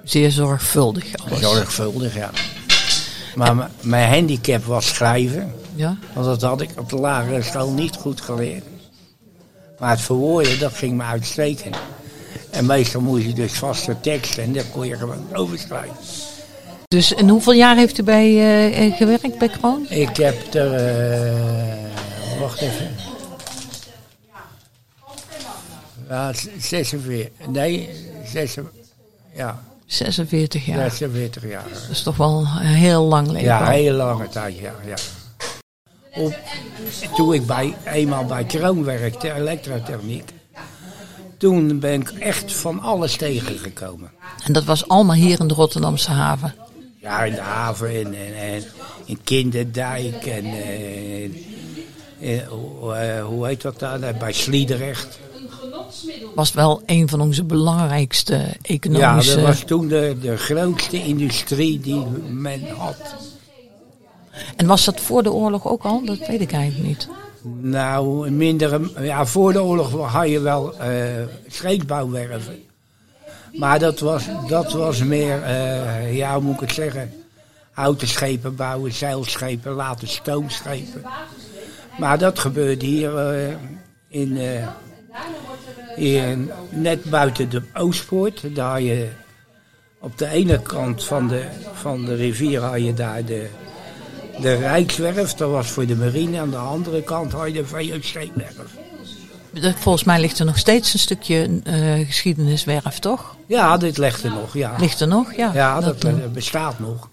Zeer 0.03 0.31
zorgvuldig 0.31 1.05
alles. 1.25 1.39
Zorgvuldig, 1.39 2.15
ja. 2.15 2.29
Maar 3.35 3.69
mijn 3.81 4.13
handicap 4.13 4.63
was 4.63 4.87
schrijven. 4.87 5.53
Ja? 5.75 5.97
Want 6.13 6.25
dat 6.25 6.41
had 6.41 6.61
ik 6.61 6.69
op 6.77 6.89
de 6.89 6.95
lagere 6.95 7.41
school 7.41 7.71
niet 7.71 7.95
goed 7.95 8.21
geleerd. 8.21 8.63
Maar 9.81 9.89
het 9.89 10.01
verwoorden, 10.01 10.59
dat 10.59 10.73
ging 10.73 10.93
me 10.97 11.03
uitstekend. 11.03 11.75
En 12.49 12.65
meestal 12.65 13.01
moest 13.01 13.25
je 13.25 13.33
dus 13.33 13.53
vaste 13.53 13.95
teksten 14.01 14.43
en 14.43 14.53
daar 14.53 14.63
kon 14.71 14.87
je 14.87 14.95
gewoon 14.97 15.25
overschrijven. 15.35 15.95
Dus 16.87 17.13
en 17.13 17.29
hoeveel 17.29 17.53
jaar 17.53 17.75
heeft 17.75 17.97
u 17.97 18.03
bij 18.03 18.25
eh, 18.27 18.85
eh, 18.87 18.95
gewerkt 18.95 19.37
bij 19.37 19.49
Kroon? 19.49 19.85
Ik 19.89 20.17
heb 20.17 20.53
er, 20.53 20.73
eh, 20.73 22.39
wacht 22.39 22.61
even. 22.61 22.89
Ja, 26.09 26.33
z- 26.33 26.47
46, 26.59 27.47
nee, 27.47 27.89
46, 28.25 28.71
ja, 29.33 29.63
46 29.85 30.65
jaar. 30.65 30.77
46 30.91 31.43
jaar. 31.49 31.63
Dat 31.73 31.89
is 31.91 32.03
toch 32.03 32.17
wel 32.17 32.39
een 32.39 32.65
heel 32.65 33.03
lang 33.03 33.27
leven. 33.27 33.43
Ja, 33.43 33.61
een 33.61 33.71
hele 33.71 33.91
lange 33.97 34.29
tijd, 34.29 34.57
ja. 34.57 34.73
ja. 34.85 34.95
Op, 36.13 36.39
toen 37.15 37.33
ik 37.33 37.45
bij, 37.45 37.75
eenmaal 37.85 38.25
bij 38.25 38.43
Kroon 38.43 38.83
werkte, 38.83 39.33
elektrotechniek, 39.33 40.31
toen 41.37 41.79
ben 41.79 42.01
ik 42.01 42.09
echt 42.09 42.53
van 42.53 42.79
alles 42.79 43.15
tegengekomen. 43.15 44.11
En 44.43 44.53
dat 44.53 44.63
was 44.63 44.87
allemaal 44.87 45.15
hier 45.15 45.39
in 45.39 45.47
de 45.47 45.53
Rotterdamse 45.53 46.11
haven. 46.11 46.55
Ja, 46.99 47.23
in 47.23 47.33
de 47.33 47.41
haven 47.41 47.89
en, 47.89 48.05
en, 48.05 48.35
en 48.35 48.63
in 49.05 49.19
Kinderdijk 49.23 50.25
en 50.25 50.45
eh, 50.45 51.23
eh, 52.21 52.47
hoe, 52.47 52.93
eh, 52.93 53.25
hoe 53.25 53.47
heet 53.47 53.61
dat 53.61 53.79
daar, 53.79 54.15
bij 54.19 54.33
Sliedrecht. 54.33 55.19
Was 56.35 56.53
wel 56.53 56.81
een 56.85 57.09
van 57.09 57.21
onze 57.21 57.43
belangrijkste 57.43 58.33
Ja, 58.33 58.53
economische... 58.61 59.35
dat 59.35 59.45
was 59.45 59.63
toen 59.63 59.87
de, 59.87 60.15
de 60.21 60.37
grootste 60.37 61.03
industrie 61.03 61.79
die 61.79 62.05
men 62.29 62.67
had. 62.67 63.15
En 64.55 64.65
was 64.65 64.85
dat 64.85 64.99
voor 64.99 65.23
de 65.23 65.31
oorlog 65.31 65.67
ook 65.67 65.83
al? 65.83 66.05
Dat 66.05 66.27
weet 66.27 66.41
ik 66.41 66.51
eigenlijk 66.51 66.87
niet. 66.87 67.07
Nou, 67.61 68.29
minder, 68.29 69.03
ja, 69.03 69.25
voor 69.25 69.53
de 69.53 69.63
oorlog 69.63 70.11
had 70.11 70.29
je 70.29 70.39
wel 70.39 70.73
scheepsbouwwerven. 71.47 72.69
Maar 73.53 73.79
dat 73.79 73.99
was, 73.99 74.25
dat 74.47 74.71
was 74.73 75.03
meer, 75.03 75.43
eh, 75.43 76.15
ja, 76.17 76.33
hoe 76.33 76.43
moet 76.43 76.53
ik 76.53 76.59
het 76.59 76.71
zeggen? 76.71 77.13
Houten 77.71 78.07
schepen 78.07 78.55
bouwen, 78.55 78.93
zeilschepen, 78.93 79.71
later 79.71 80.07
stoomschepen. 80.07 81.03
Maar 81.99 82.17
dat 82.17 82.39
gebeurde 82.39 82.85
hier 82.85 83.17
eh, 83.17 83.53
in, 84.07 84.37
in, 85.95 86.51
net 86.69 87.03
buiten 87.03 87.49
de 87.49 87.61
Oostpoort. 87.73 88.55
Daar 88.55 88.81
je 88.81 89.09
op 89.99 90.17
de 90.17 90.27
ene 90.27 90.61
kant 90.61 91.03
van 91.03 91.27
de, 91.27 91.45
van 91.73 92.05
de 92.05 92.15
rivier 92.15 92.61
had 92.61 92.83
je 92.83 92.93
daar 92.93 93.25
de, 93.25 93.49
de 94.41 94.53
Rijkswerf. 94.55 95.33
Dat 95.33 95.49
was 95.51 95.67
voor 95.67 95.85
de 95.85 95.95
marine. 95.95 96.39
Aan 96.39 96.49
de 96.49 96.57
andere 96.57 97.01
kant 97.01 97.31
had 97.31 97.47
je 97.47 97.53
de 97.53 97.65
VOC-werf. 97.65 98.55
Dat- 99.53 99.73
Volgens 99.79 100.03
mij 100.03 100.19
ligt 100.19 100.39
er 100.39 100.45
nog 100.45 100.57
steeds 100.57 100.93
een 100.93 100.99
stukje 100.99 101.59
eh, 101.63 102.05
geschiedeniswerf, 102.05 102.99
toch? 102.99 103.35
Ja, 103.47 103.77
dit 103.77 103.97
legt 103.97 104.23
er 104.23 104.29
nog, 104.29 104.53
ja. 104.53 104.75
Ligt 104.79 104.99
er 104.99 105.07
nog? 105.07 105.33
Ja. 105.35 105.51
Ja, 105.53 105.79
dat, 105.79 106.03
eh, 106.03 106.11
eh, 106.11 106.17
bestaat 106.33 106.79
nog. 106.79 107.09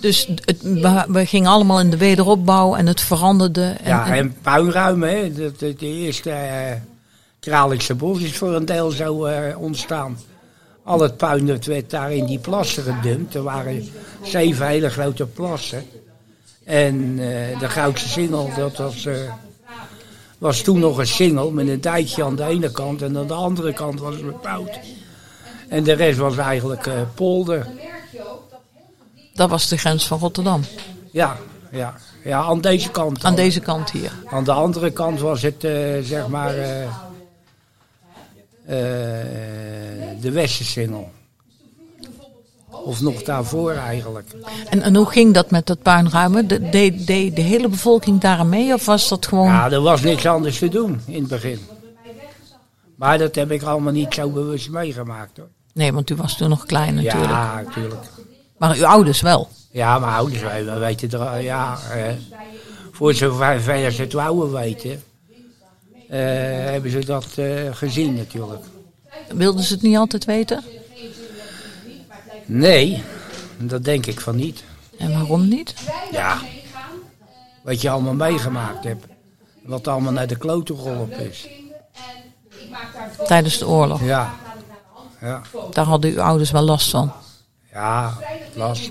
dus 0.00 0.28
het, 0.44 0.62
we, 0.62 1.04
we 1.08 1.26
gingen 1.26 1.50
allemaal 1.50 1.80
in 1.80 1.90
de 1.90 1.96
wederopbouw 1.96 2.74
en 2.74 2.86
het 2.86 3.00
veranderde. 3.00 3.62
En, 3.82 3.88
Ja, 3.90 4.06
en- 4.06 4.12
en 4.12 4.34
puinruim, 4.42 5.02
hè. 5.02 5.32
Dat, 5.32 5.58
dat 5.60 5.78
de 5.78 5.86
eerste 5.86 6.30
uh, 6.30 6.36
Kralingse 7.40 7.94
bos 7.94 8.20
is 8.20 8.36
voor 8.36 8.54
een 8.54 8.64
deel 8.64 8.90
zo 8.90 9.28
ontstaan. 9.58 10.18
Al 10.84 11.00
het 11.00 11.16
puin 11.16 11.46
dat 11.46 11.64
werd 11.64 11.90
daar 11.90 12.12
in 12.12 12.24
die 12.24 12.38
plassen 12.38 12.82
gedumpt. 12.82 13.34
Er 13.34 13.42
waren 13.42 13.88
zeven 14.22 14.66
hele 14.66 14.90
grote 14.90 15.26
plassen. 15.26 15.84
En 16.64 17.18
eh, 17.18 17.58
de 17.58 17.68
Goudse 17.68 18.08
Singel, 18.08 18.50
dat 18.56 18.76
was, 18.76 19.06
eh, 19.06 19.14
was 20.38 20.62
toen 20.62 20.78
nog 20.78 20.98
een 20.98 21.06
singel 21.06 21.50
met 21.50 21.68
een 21.68 21.80
dijkje 21.80 22.24
aan 22.24 22.36
de 22.36 22.44
ene 22.44 22.70
kant. 22.70 23.02
En 23.02 23.16
aan 23.16 23.26
de 23.26 23.34
andere 23.34 23.72
kant 23.72 24.00
was 24.00 24.14
het 24.14 24.24
bebouwd. 24.24 24.78
En 25.68 25.84
de 25.84 25.92
rest 25.92 26.18
was 26.18 26.36
eigenlijk 26.36 26.86
eh, 26.86 27.00
polder. 27.14 27.66
dat 29.34 29.50
was 29.50 29.68
de 29.68 29.78
grens 29.78 30.06
van 30.06 30.18
Rotterdam. 30.18 30.62
Ja, 31.10 31.36
ja, 31.70 31.94
ja, 32.24 32.42
aan 32.42 32.60
deze 32.60 32.90
kant. 32.90 33.24
Aan 33.24 33.34
deze 33.34 33.60
kant 33.60 33.90
hier. 33.90 34.12
Aan 34.26 34.44
de 34.44 34.52
andere 34.52 34.90
kant 34.90 35.20
was 35.20 35.42
het, 35.42 35.66
zeg 36.02 36.28
maar, 36.28 36.54
de 40.20 40.30
Westersingel. 40.32 41.10
Of 42.84 43.00
nog 43.00 43.22
daarvoor 43.22 43.72
eigenlijk. 43.72 44.28
En, 44.70 44.82
en 44.82 44.94
hoe 44.96 45.06
ging 45.10 45.34
dat 45.34 45.50
met 45.50 45.66
dat 45.66 45.82
puinruimen? 45.82 46.46
De- 46.48 46.68
Deed 46.70 47.06
de, 47.06 47.30
de 47.34 47.40
hele 47.40 47.68
bevolking 47.68 48.20
daar 48.20 48.46
mee? 48.46 48.72
Of 48.74 48.84
was 48.86 49.08
dat 49.08 49.26
gewoon... 49.26 49.46
Ja, 49.46 49.70
er 49.70 49.80
was 49.80 50.00
niks 50.02 50.26
anders 50.26 50.58
te 50.58 50.68
doen 50.68 51.00
in 51.06 51.20
het 51.20 51.28
begin. 51.28 51.58
Maar 52.96 53.18
dat 53.18 53.34
heb 53.34 53.50
ik 53.50 53.62
allemaal 53.62 53.92
niet 53.92 54.14
zo 54.14 54.28
bewust 54.30 54.70
meegemaakt 54.70 55.36
hoor. 55.36 55.48
Nee, 55.72 55.92
want 55.92 56.10
u 56.10 56.14
was 56.16 56.36
toen 56.36 56.48
nog 56.48 56.66
klein 56.66 56.94
natuurlijk. 56.94 57.30
Ja, 57.30 57.62
natuurlijk. 57.64 58.04
Maar 58.58 58.76
uw 58.76 58.86
ouders 58.86 59.20
wel. 59.20 59.48
Ja, 59.70 59.98
mijn 59.98 60.12
ouders 60.12 60.42
wij- 60.42 60.78
weten 60.78 61.10
er, 61.20 61.40
ja, 61.42 61.78
eh, 61.92 62.12
voor 62.92 63.14
zover 63.14 63.60
ver 63.60 63.92
ze 63.92 64.02
het 64.02 64.12
wouden 64.12 64.52
weten, 64.52 64.90
eh, 64.90 64.96
hebben 66.16 66.90
ze 66.90 67.04
dat 67.04 67.26
eh, 67.36 67.74
gezien 67.74 68.14
natuurlijk. 68.14 68.64
Wilden 69.28 69.64
ze 69.64 69.72
het 69.72 69.82
niet 69.82 69.96
altijd 69.96 70.24
weten? 70.24 70.64
Nee, 72.46 73.02
dat 73.58 73.84
denk 73.84 74.06
ik 74.06 74.20
van 74.20 74.36
niet. 74.36 74.64
En 74.98 75.12
waarom 75.12 75.48
niet? 75.48 75.74
Ja, 76.10 76.38
wat 77.62 77.80
je 77.80 77.90
allemaal 77.90 78.14
meegemaakt 78.14 78.84
hebt. 78.84 79.06
Wat 79.62 79.88
allemaal 79.88 80.12
naar 80.12 80.26
de 80.26 80.36
klote 80.36 80.76
geholpen 80.76 81.30
is. 81.30 81.48
Tijdens 83.26 83.58
de 83.58 83.66
oorlog. 83.66 84.04
Ja, 84.04 84.34
ja, 85.20 85.42
Daar 85.72 85.84
hadden 85.84 86.10
uw 86.10 86.20
ouders 86.20 86.50
wel 86.50 86.62
last 86.62 86.90
van. 86.90 87.12
ja, 87.72 88.18
last. 88.54 88.90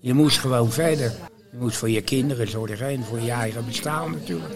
Je 0.00 0.14
moest 0.14 0.38
gewoon 0.38 0.70
verder. 0.72 1.12
Je 1.50 1.56
moest 1.58 1.76
voor 1.76 1.90
je 1.90 2.00
kinderen 2.00 2.48
zorgen 2.50 2.86
en 2.88 3.04
voor 3.04 3.20
je 3.20 3.30
eigen 3.30 3.66
bestaan 3.66 4.10
natuurlijk. 4.10 4.54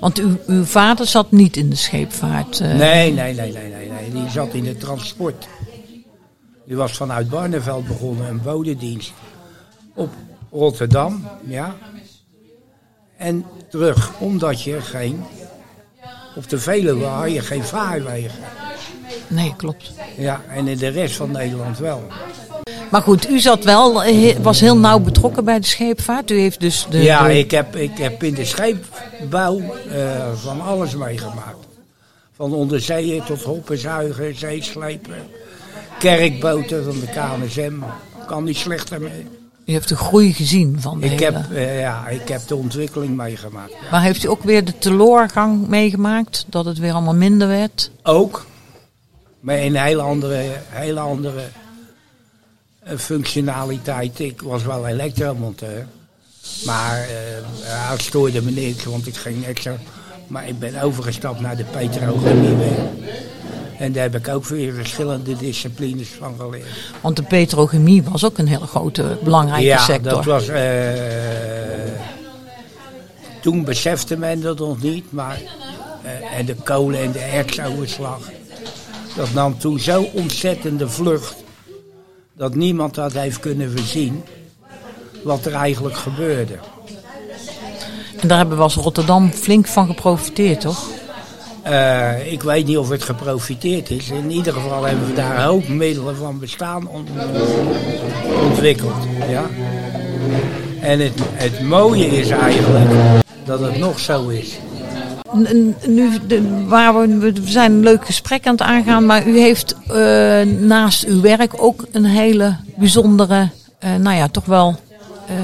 Want 0.00 0.18
uw, 0.18 0.36
uw 0.46 0.64
vader 0.64 1.06
zat 1.06 1.30
niet 1.30 1.56
in 1.56 1.70
de 1.70 1.76
scheepvaart. 1.76 2.60
eh, 2.60 2.74
Nee, 2.74 3.12
nee, 3.12 3.34
nee, 3.34 3.52
nee, 3.52 3.68
nee, 3.68 3.88
nee. 3.90 4.10
Die 4.22 4.30
zat 4.30 4.54
in 4.54 4.64
de 4.64 4.76
transport. 4.76 5.46
Die 6.66 6.76
was 6.76 6.92
vanuit 6.92 7.28
Barneveld 7.28 7.86
begonnen, 7.86 8.28
een 8.28 8.42
bodedienst. 8.42 9.12
Op 9.94 10.12
Rotterdam, 10.50 11.28
ja. 11.46 11.74
En 13.16 13.44
terug, 13.70 14.10
omdat 14.18 14.62
je 14.62 14.80
geen... 14.80 15.24
Op 16.36 16.48
de 16.48 16.58
Veluwe 16.58 17.04
had 17.04 17.32
je 17.32 17.40
geen 17.40 17.64
vaarwegen. 17.64 18.38
Nee, 19.28 19.54
klopt. 19.56 19.92
Ja, 20.16 20.40
en 20.48 20.66
in 20.68 20.76
de 20.78 20.88
rest 20.88 21.16
van 21.16 21.30
Nederland 21.30 21.78
wel. 21.78 22.06
Maar 22.90 23.02
goed, 23.02 23.28
u 23.30 23.40
zat 23.40 23.64
wel, 23.64 24.02
eh, 24.04 24.36
was 24.42 24.60
heel 24.60 24.76
nauw 24.76 24.98
betrokken 24.98 25.44
bij 25.44 25.60
de 25.60 25.66
scheepvaart. 25.66 26.30
U 26.30 26.38
heeft 26.38 26.60
dus 26.60 26.86
de... 26.90 27.02
Ja, 27.02 27.26
de- 27.26 27.38
ik 27.38 27.50
heb, 27.50 27.76
ik 27.76 27.98
heb 27.98 28.22
in 28.22 28.34
de 28.34 28.44
scheepbouw 28.44 29.60
eh, 29.92 30.32
van 30.34 30.60
alles 30.60 30.94
meegemaakt. 30.96 31.56
Van 32.36 32.52
onderzeeën 32.54 33.22
tot 33.24 33.42
hoppenzuigen, 33.42 34.38
zeeslepen. 34.38 35.14
kerkboten 35.98 36.84
van 36.84 37.00
de 37.00 37.06
KNSM. 37.06 37.72
Kan 38.26 38.44
niet 38.44 38.56
slechter 38.56 39.00
mee. 39.00 39.26
U 39.64 39.72
heeft 39.72 39.88
de 39.88 39.96
groei 39.96 40.32
gezien 40.32 40.76
van 40.80 41.00
de 41.00 41.06
Ik 41.06 41.20
hele... 41.20 41.36
heb, 41.36 41.52
eh, 41.52 41.80
ja, 41.80 42.08
ik 42.08 42.28
heb 42.28 42.40
de 42.46 42.56
ontwikkeling 42.56 43.16
meegemaakt. 43.16 43.72
Maar 43.90 44.02
heeft 44.02 44.24
u 44.24 44.28
ook 44.28 44.42
weer 44.42 44.64
de 44.64 44.78
teloorgang 44.78 45.68
meegemaakt? 45.68 46.44
Dat 46.48 46.64
het 46.64 46.78
weer 46.78 46.92
allemaal 46.92 47.14
minder 47.14 47.48
werd? 47.48 47.90
Ook. 48.02 48.46
Maar 49.40 49.56
in 49.58 49.76
een 49.76 49.82
hele 49.82 50.02
andere, 50.02 50.42
hele 50.68 51.00
andere 51.00 51.40
functionaliteit. 52.96 54.18
Ik 54.20 54.42
was 54.42 54.62
wel 54.64 54.86
elektromonteur. 54.86 55.86
Maar 56.64 57.00
eh 57.00 57.08
ja, 57.68 57.90
het 57.90 58.00
stoorde 58.00 58.42
me 58.42 58.50
niks, 58.50 58.84
want 58.84 59.06
ik 59.06 59.16
ging 59.16 59.44
extra. 59.46 59.76
Maar 60.26 60.48
ik 60.48 60.58
ben 60.58 60.82
overgestapt 60.82 61.40
naar 61.40 61.56
de 61.56 61.64
petrochemie. 61.64 62.56
En 63.78 63.92
daar 63.92 64.02
heb 64.02 64.14
ik 64.16 64.28
ook 64.28 64.44
weer 64.46 64.72
verschillende 64.74 65.36
disciplines 65.36 66.08
van 66.18 66.34
geleerd. 66.38 66.66
Want 67.00 67.16
de 67.16 67.22
petrochemie 67.22 68.02
was 68.02 68.24
ook 68.24 68.38
een 68.38 68.46
hele 68.48 68.66
grote, 68.66 69.18
belangrijke 69.22 69.64
ja, 69.66 69.78
sector. 69.78 70.12
dat 70.12 70.24
was. 70.24 70.48
eh, 70.48 70.60
toen 73.40 73.64
besefte 73.64 74.16
men 74.16 74.40
dat 74.40 74.58
nog 74.58 74.82
niet, 74.82 75.12
maar. 75.12 75.40
eh, 76.02 76.38
en 76.38 76.46
de 76.46 76.54
kolen 76.54 77.00
en 77.00 77.12
de 77.12 77.18
ertsoverslag. 77.18 78.18
Dat 79.16 79.32
nam 79.32 79.58
toen 79.58 79.80
zo 79.80 80.02
ontzettende 80.12 80.88
vlucht. 80.88 81.34
Dat 82.36 82.54
niemand 82.54 82.94
dat 82.94 83.12
heeft 83.12 83.40
kunnen 83.40 83.70
voorzien. 83.70 84.22
wat 85.22 85.44
er 85.46 85.54
eigenlijk 85.54 85.96
gebeurde. 85.96 86.58
En 88.20 88.28
daar 88.28 88.38
hebben 88.38 88.56
we 88.56 88.62
als 88.62 88.74
Rotterdam 88.74 89.30
flink 89.32 89.66
van 89.66 89.86
geprofiteerd, 89.86 90.60
toch? 90.60 90.86
Eh, 91.62 92.32
ik 92.32 92.42
weet 92.42 92.66
niet 92.66 92.78
of 92.78 92.88
het 92.88 93.02
geprofiteerd 93.02 93.90
is. 93.90 94.10
In 94.10 94.30
ieder 94.30 94.52
geval 94.52 94.84
hebben 94.84 95.06
we 95.06 95.12
daar 95.12 95.36
een 95.36 95.44
hoop 95.44 95.68
middelen 95.68 96.16
van 96.16 96.38
bestaan 96.38 96.88
on- 96.88 97.06
ontwikkeld. 98.50 99.04
Ja? 99.28 99.44
En 100.80 101.00
het, 101.00 101.12
het 101.32 101.60
mooie 101.60 102.06
is 102.06 102.28
eigenlijk 102.30 102.90
dat 103.44 103.60
het 103.60 103.78
nog 103.78 103.98
zo 103.98 104.28
is. 104.28 104.58
Nu, 105.86 106.20
waar 106.66 107.00
we, 107.00 107.18
we 107.18 107.32
zijn 107.44 107.72
een 107.72 107.82
leuk 107.82 108.06
gesprek 108.06 108.46
aan 108.46 108.52
het 108.52 108.62
aangaan, 108.62 109.06
maar 109.06 109.26
u 109.26 109.38
heeft 109.38 109.76
eh, 109.88 110.40
naast 110.42 111.04
uw 111.04 111.20
werk 111.20 111.52
ook 111.62 111.84
een 111.92 112.04
hele 112.04 112.56
bijzondere, 112.76 113.48
eh, 113.78 113.94
nou 113.94 114.16
ja, 114.16 114.28
toch 114.28 114.44
wel 114.44 114.76
eh, 115.26 115.34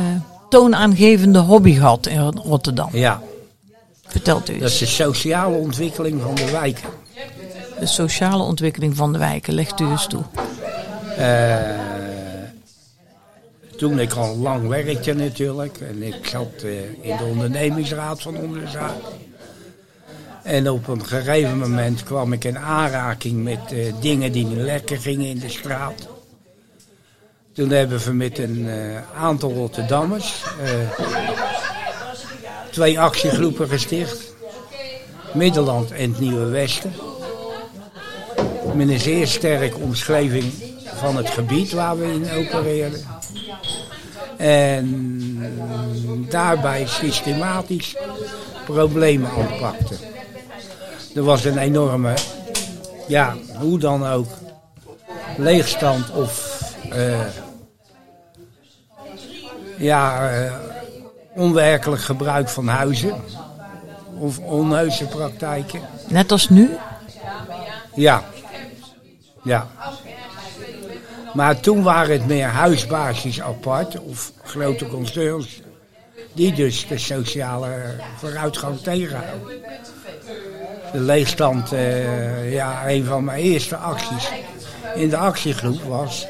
toonaangevende 0.49 1.39
hobby 1.39 1.73
gehad 1.75 2.07
in 2.07 2.21
Rotterdam. 2.21 2.89
Ja, 2.93 3.23
Vertelt 4.07 4.49
u 4.49 4.53
dat 4.53 4.63
eens. 4.63 4.73
is 4.73 4.79
de 4.79 4.87
sociale 4.87 5.57
ontwikkeling 5.57 6.23
van 6.23 6.35
de 6.35 6.51
wijken. 6.51 6.89
De 7.81 7.87
sociale 7.87 8.43
ontwikkeling 8.43 8.97
van 8.97 9.13
de 9.13 9.19
wijken, 9.19 9.55
legt 9.55 9.81
u 9.81 9.87
eens 9.87 10.07
toe. 10.07 10.23
Toen 13.77 13.99
ik 13.99 14.13
al 14.13 14.37
lang 14.37 14.69
werkte 14.69 15.13
natuurlijk. 15.13 15.79
En 15.81 16.03
ik 16.03 16.27
zat 16.27 16.63
in 17.01 17.17
de 17.17 17.25
ondernemingsraad 17.25 18.23
van 18.23 18.37
onze 18.37 18.69
zaak. 18.73 18.95
En 20.43 20.71
op 20.71 20.89
een 20.89 21.05
gegeven 21.05 21.59
moment 21.59 22.03
kwam 22.03 22.33
ik 22.33 22.45
in 22.45 22.59
aanraking 22.59 23.43
met 23.43 23.73
eh, 23.73 23.93
dingen 24.01 24.33
die 24.33 24.47
niet 24.47 24.57
lekker 24.57 24.99
gingen 24.99 25.27
in 25.27 25.39
de 25.39 25.49
straat. 25.49 26.09
Toen 27.53 27.71
hebben 27.71 27.99
we 27.99 28.13
met 28.13 28.39
een 28.39 28.69
eh, 28.69 29.21
aantal 29.23 29.53
Rotterdammers 29.53 30.45
eh, 30.63 30.71
twee 32.71 33.01
actiegroepen 33.01 33.69
gesticht. 33.69 34.35
Middelland 35.35 35.91
en 35.91 36.11
het 36.11 36.21
Nieuwe 36.21 36.45
Westen. 36.47 36.93
Met 38.75 38.89
een 38.89 39.01
zeer 39.01 39.27
sterke 39.27 39.77
omschrijving 39.77 40.53
van 40.95 41.17
het 41.17 41.31
gebied 41.31 41.73
waar 41.73 41.99
we 41.99 42.13
in 42.13 42.31
opereerden. 42.31 43.05
En 44.37 46.27
daarbij 46.29 46.87
systematisch 46.87 47.97
problemen 48.65 49.31
aanpakten. 49.31 50.12
Er 51.15 51.23
was 51.23 51.45
een 51.45 51.59
enorme, 51.59 52.15
ja, 53.09 53.35
hoe 53.59 53.79
dan 53.79 54.07
ook, 54.07 54.29
leegstand 55.37 56.11
of 56.11 56.61
eh, 56.91 57.21
ja, 59.77 60.31
eh, 60.31 60.53
onwerkelijk 61.35 62.03
gebruik 62.03 62.49
van 62.49 62.69
huizen. 62.69 63.15
Of 64.19 64.39
onheuse 64.39 65.07
praktijken. 65.07 65.81
Net 66.09 66.33
als 66.33 66.49
nu? 66.49 66.77
Ja. 67.95 68.25
Ja. 69.43 69.67
Maar 71.33 71.61
toen 71.61 71.83
waren 71.83 72.13
het 72.13 72.27
meer 72.27 72.47
huisbaasjes 72.47 73.41
apart 73.41 74.01
of 74.01 74.33
grote 74.45 74.87
concerns. 74.87 75.61
Die 76.33 76.53
dus 76.53 76.87
de 76.87 76.99
sociale 76.99 77.97
vooruitgang 78.17 78.81
tegenhouden. 78.81 79.62
De 80.93 81.01
leegstand, 81.01 81.73
eh, 81.73 82.53
ja, 82.53 82.89
een 82.89 83.05
van 83.05 83.25
mijn 83.25 83.43
eerste 83.43 83.77
acties 83.77 84.29
in 84.95 85.09
de 85.09 85.17
actiegroep 85.17 85.83
was. 85.83 86.27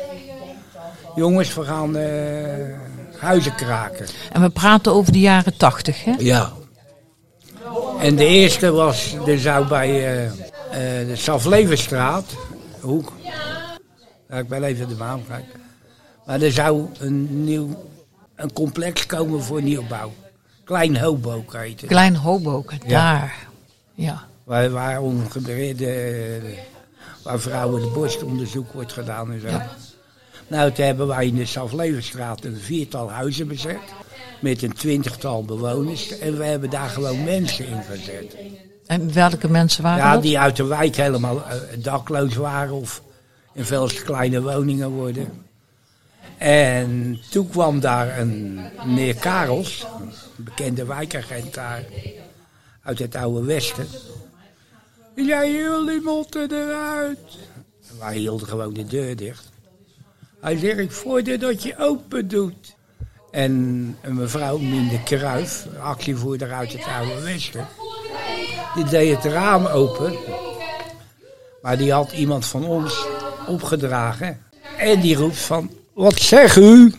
Jongens, 1.14 1.54
we 1.54 1.64
gaan 1.64 1.96
eh, 1.96 2.76
huizen 3.18 3.54
kraken. 3.54 4.06
En 4.32 4.40
we 4.40 4.48
praten 4.48 4.92
over 4.92 5.12
de 5.12 5.20
jaren 5.20 5.56
tachtig, 5.56 6.04
hè? 6.04 6.14
Ja. 6.18 6.52
En 8.00 8.16
de 8.16 8.26
eerste 8.26 8.70
was, 8.70 9.16
er 9.26 9.38
zou 9.38 9.66
bij 9.66 9.88
eh, 9.88 10.24
eh, 10.26 11.06
de 11.08 11.16
Saflevenstraat, 11.16 12.24
hoek, 12.80 13.12
ja, 14.28 14.36
ik 14.38 14.48
ben 14.48 14.64
even 14.64 14.88
de 14.88 14.94
naam 14.96 15.26
kijken. 15.26 15.60
Maar 16.26 16.40
er 16.40 16.52
zou 16.52 16.86
een 16.98 17.44
nieuw, 17.44 17.90
een 18.36 18.52
complex 18.52 19.06
komen 19.06 19.42
voor 19.42 19.62
nieuwbouw. 19.62 20.12
Klein 20.64 20.98
Hoboken 20.98 21.60
heet 21.60 21.80
het. 21.80 21.90
Klein 21.90 22.16
Hoboken, 22.16 22.78
Ja. 22.86 23.18
daar. 23.18 23.36
Ja. 23.94 24.22
Waar, 24.44 24.70
waar 24.70 25.00
ongeveer 25.00 25.76
de, 25.76 26.58
waar 27.22 27.40
vrouwen 27.40 27.82
de 27.82 27.88
borstonderzoek 27.88 28.72
wordt 28.72 28.92
gedaan 28.92 29.32
en 29.32 29.40
zo. 29.40 29.48
Ja. 29.48 29.70
Nou, 30.46 30.72
toen 30.72 30.84
hebben 30.84 31.06
wij 31.06 31.26
in 31.26 31.34
de 31.34 31.46
Saflevenstraat 31.46 32.44
een 32.44 32.56
viertal 32.56 33.10
huizen 33.10 33.48
bezet. 33.48 33.80
Met 34.40 34.62
een 34.62 34.72
twintigtal 34.72 35.44
bewoners. 35.44 36.18
En 36.18 36.38
we 36.38 36.44
hebben 36.44 36.70
daar 36.70 36.88
gewoon 36.88 37.24
mensen 37.24 37.66
in 37.66 37.82
gezet. 37.82 38.36
En 38.86 39.12
welke 39.12 39.48
mensen 39.48 39.82
waren 39.82 40.04
Ja, 40.04 40.12
dat? 40.12 40.22
die 40.22 40.38
uit 40.38 40.56
de 40.56 40.64
wijk 40.64 40.96
helemaal 40.96 41.44
eh, 41.44 41.56
dakloos 41.78 42.34
waren 42.34 42.74
of 42.74 43.02
in 43.52 43.64
veel 43.64 43.90
kleine 44.04 44.42
woningen 44.42 44.90
worden. 44.90 45.28
En 46.38 47.20
toen 47.30 47.48
kwam 47.48 47.80
daar 47.80 48.18
een 48.18 48.60
meneer 48.84 49.14
Karels, 49.14 49.86
een 50.00 50.44
bekende 50.44 50.84
wijkagent 50.84 51.54
daar, 51.54 51.84
uit 52.82 52.98
het 52.98 53.16
oude 53.16 53.44
Westen. 53.44 53.86
Ja, 55.14 55.46
jullie 55.46 56.00
moeten 56.00 56.50
eruit. 56.52 57.18
En 57.90 57.98
wij 57.98 58.16
hielden 58.16 58.48
gewoon 58.48 58.72
de 58.72 58.84
deur 58.84 59.16
dicht. 59.16 59.50
Hij 60.40 60.58
zegt, 60.58 60.78
ik 60.78 60.92
vorder 60.92 61.38
dat 61.38 61.62
je 61.62 61.78
open 61.78 62.28
doet. 62.28 62.74
En 63.30 63.52
een 64.02 64.14
mevrouw, 64.14 64.58
Minde 64.58 65.02
Kruif, 65.02 65.66
actievoerder 65.80 66.52
uit 66.52 66.72
het 66.72 66.84
oude 66.98 67.22
Westen, 67.22 67.66
die 68.74 68.84
deed 68.84 69.14
het 69.22 69.32
raam 69.32 69.66
open. 69.66 70.14
Maar 71.62 71.78
die 71.78 71.92
had 71.92 72.12
iemand 72.12 72.46
van 72.46 72.64
ons 72.64 73.06
opgedragen. 73.46 74.38
En 74.78 75.00
die 75.00 75.16
roept 75.16 75.38
van, 75.38 75.70
wat 75.92 76.18
zegt 76.18 76.56
u? 76.56 76.94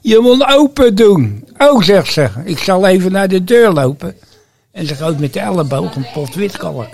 Je 0.00 0.18
moet 0.18 0.46
open 0.46 0.94
doen. 0.94 1.48
Oh, 1.58 1.82
zegt 1.82 2.12
ze, 2.12 2.30
ik 2.44 2.58
zal 2.58 2.86
even 2.86 3.12
naar 3.12 3.28
de 3.28 3.44
deur 3.44 3.72
lopen. 3.72 4.16
En 4.70 4.86
ze 4.86 4.94
gooit 4.94 5.18
met 5.18 5.32
de 5.32 5.40
elleboog 5.40 5.94
een 5.94 6.06
pot 6.12 6.34
witkalk 6.34 6.88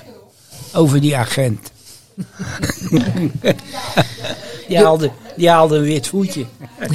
over 0.72 1.00
die 1.00 1.16
agent. 1.16 1.70
die, 4.68 4.78
haalde, 4.78 5.10
die 5.36 5.50
haalde 5.50 5.76
een 5.76 5.82
wit 5.82 6.06
voetje. 6.06 6.46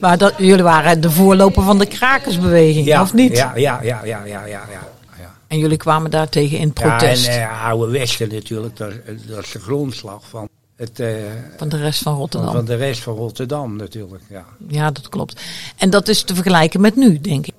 Maar 0.00 0.18
dat, 0.18 0.34
jullie 0.38 0.62
waren 0.62 1.00
de 1.00 1.10
voorloper 1.10 1.62
van 1.62 1.78
de 1.78 1.86
krakersbeweging, 1.86 3.00
of 3.00 3.14
niet? 3.14 3.36
Ja, 3.36 3.56
ja, 3.56 3.82
ja, 3.82 4.04
ja, 4.04 4.24
ja, 4.24 4.44
ja, 4.44 4.44
ja. 4.46 4.68
ja. 4.70 5.34
En 5.50 5.58
jullie 5.58 5.76
kwamen 5.76 6.10
daartegen 6.10 6.58
in 6.58 6.72
Ja, 6.74 6.88
protest 6.88 7.26
en 7.26 7.40
eh, 7.40 7.64
oude 7.64 7.92
Westen 7.92 8.28
natuurlijk, 8.28 8.76
dat, 8.76 8.92
dat 9.28 9.44
is 9.44 9.50
de 9.50 9.60
grondslag 9.60 10.28
van, 10.28 10.48
het, 10.76 11.00
eh, 11.00 11.14
van 11.56 11.68
de 11.68 11.76
rest 11.76 12.02
van 12.02 12.12
van, 12.12 12.20
Rotterdam. 12.20 12.52
van 12.52 12.64
de 12.64 12.74
rest 12.74 13.02
van 13.02 13.14
Rotterdam 13.14 13.76
natuurlijk. 13.76 14.22
Ja. 14.28 14.44
Ja, 14.68 14.90
dat 14.90 15.08
klopt. 15.08 15.40
En 15.76 15.90
dat 15.90 16.08
is 16.08 16.22
te 16.22 16.34
vergelijken 16.34 16.80
met 16.80 16.96
nu, 16.96 17.20
denk 17.20 17.46
ik. 17.46 17.54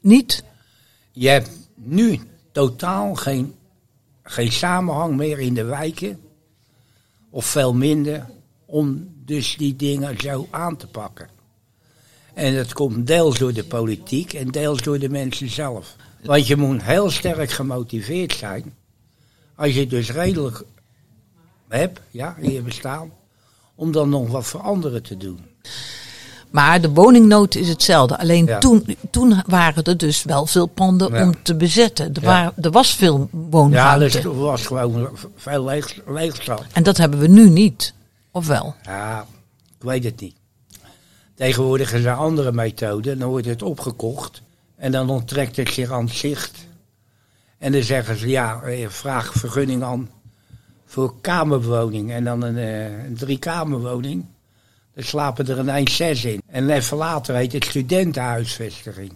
Niet? 0.00 0.44
Je 1.12 1.28
hebt 1.28 1.50
nu 1.74 2.20
totaal 2.52 3.14
geen, 3.14 3.54
geen 4.32 4.52
samenhang 4.52 5.16
meer 5.16 5.38
in 5.38 5.54
de 5.54 5.64
wijken, 5.64 6.20
of 7.30 7.44
veel 7.44 7.74
minder, 7.74 8.26
om 8.66 9.08
dus 9.24 9.56
die 9.56 9.76
dingen 9.76 10.20
zo 10.20 10.46
aan 10.50 10.76
te 10.76 10.86
pakken. 10.86 11.28
En 12.34 12.54
dat 12.54 12.72
komt 12.72 13.06
deels 13.06 13.38
door 13.38 13.52
de 13.52 13.64
politiek 13.64 14.32
en 14.32 14.48
deels 14.48 14.82
door 14.82 14.98
de 14.98 15.08
mensen 15.08 15.48
zelf. 15.48 15.96
Want 16.22 16.46
je 16.46 16.56
moet 16.56 16.82
heel 16.82 17.10
sterk 17.10 17.50
gemotiveerd 17.50 18.32
zijn. 18.32 18.74
Als 19.54 19.74
je 19.74 19.86
dus 19.86 20.10
redelijk 20.10 20.64
hebt, 21.68 22.00
ja, 22.10 22.36
in 22.36 22.52
je 22.52 22.62
bestaan. 22.62 23.12
om 23.74 23.92
dan 23.92 24.08
nog 24.08 24.28
wat 24.28 24.46
voor 24.46 24.60
anderen 24.60 25.02
te 25.02 25.16
doen. 25.16 25.40
Maar 26.52 26.80
de 26.80 26.90
woningnood 26.90 27.54
is 27.54 27.68
hetzelfde. 27.68 28.18
Alleen 28.18 28.44
Ja. 28.46 28.58
toen, 28.58 28.96
toen 29.10 29.42
waren 29.46 29.84
er 29.84 29.96
dus 29.96 30.22
wel 30.22 30.46
veel 30.46 30.66
panden 30.66 31.14
Ja. 31.14 31.22
om 31.22 31.42
te 31.42 31.54
bezetten. 31.54 32.06
Er, 32.14 32.22
Ja. 32.22 32.26
waren, 32.28 32.52
er 32.60 32.70
was 32.70 32.94
veel 32.94 33.18
Ja, 33.32 33.38
woonruimte. 33.50 34.04
dus 34.04 34.24
er 34.24 34.38
was 34.38 34.66
gewoon 34.66 35.08
veel 35.36 35.64
leeg, 35.64 36.00
leegstand. 36.06 36.62
En 36.72 36.82
dat 36.82 36.96
hebben 36.96 37.18
we 37.18 37.26
nu 37.28 37.48
niet. 37.50 37.94
Of 38.30 38.46
wel? 38.46 38.74
Ja, 38.82 39.26
ik 39.78 39.82
weet 39.82 40.04
het 40.04 40.20
niet. 40.20 40.34
Tegenwoordig 41.34 41.92
is 41.92 42.04
er 42.04 42.10
een 42.10 42.16
andere 42.16 42.52
methode. 42.52 43.16
Dan 43.16 43.28
wordt 43.28 43.46
het 43.46 43.62
opgekocht. 43.62 44.42
En 44.76 44.92
dan 44.92 45.10
onttrekt 45.10 45.56
het 45.56 45.68
zich 45.68 45.90
aan 45.90 46.04
het 46.04 46.14
zicht. 46.14 46.58
En 47.58 47.72
dan 47.72 47.82
zeggen 47.82 48.16
ze, 48.16 48.28
ja, 48.28 48.60
eh, 48.62 48.88
vraag 48.88 49.32
vergunning 49.32 49.82
aan 49.82 50.10
voor 50.86 51.14
kamerwoning. 51.20 52.12
En 52.12 52.24
dan 52.24 52.42
een, 52.42 52.56
eh, 52.56 53.04
een 53.04 53.14
driekamerwoning. 53.16 54.24
Dan 54.94 55.04
slapen 55.04 55.48
er 55.48 55.58
ineens 55.58 55.96
zes 55.96 56.24
in. 56.24 56.42
En 56.46 56.70
even 56.70 56.96
later 56.96 57.34
heet 57.34 57.52
het 57.52 57.64
studentenhuisvestiging. 57.64 59.12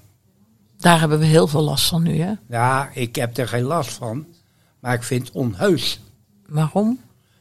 Daar 0.78 1.00
hebben 1.00 1.18
we 1.18 1.24
heel 1.24 1.46
veel 1.46 1.62
last 1.62 1.88
van 1.88 2.02
nu, 2.02 2.20
hè? 2.20 2.32
Ja, 2.48 2.90
ik 2.94 3.16
heb 3.16 3.36
er 3.36 3.48
geen 3.48 3.62
last 3.62 3.92
van. 3.92 4.26
Maar 4.80 4.94
ik 4.94 5.02
vind 5.02 5.26
het 5.26 5.36
onheus. 5.36 6.00
Waarom? 6.48 7.00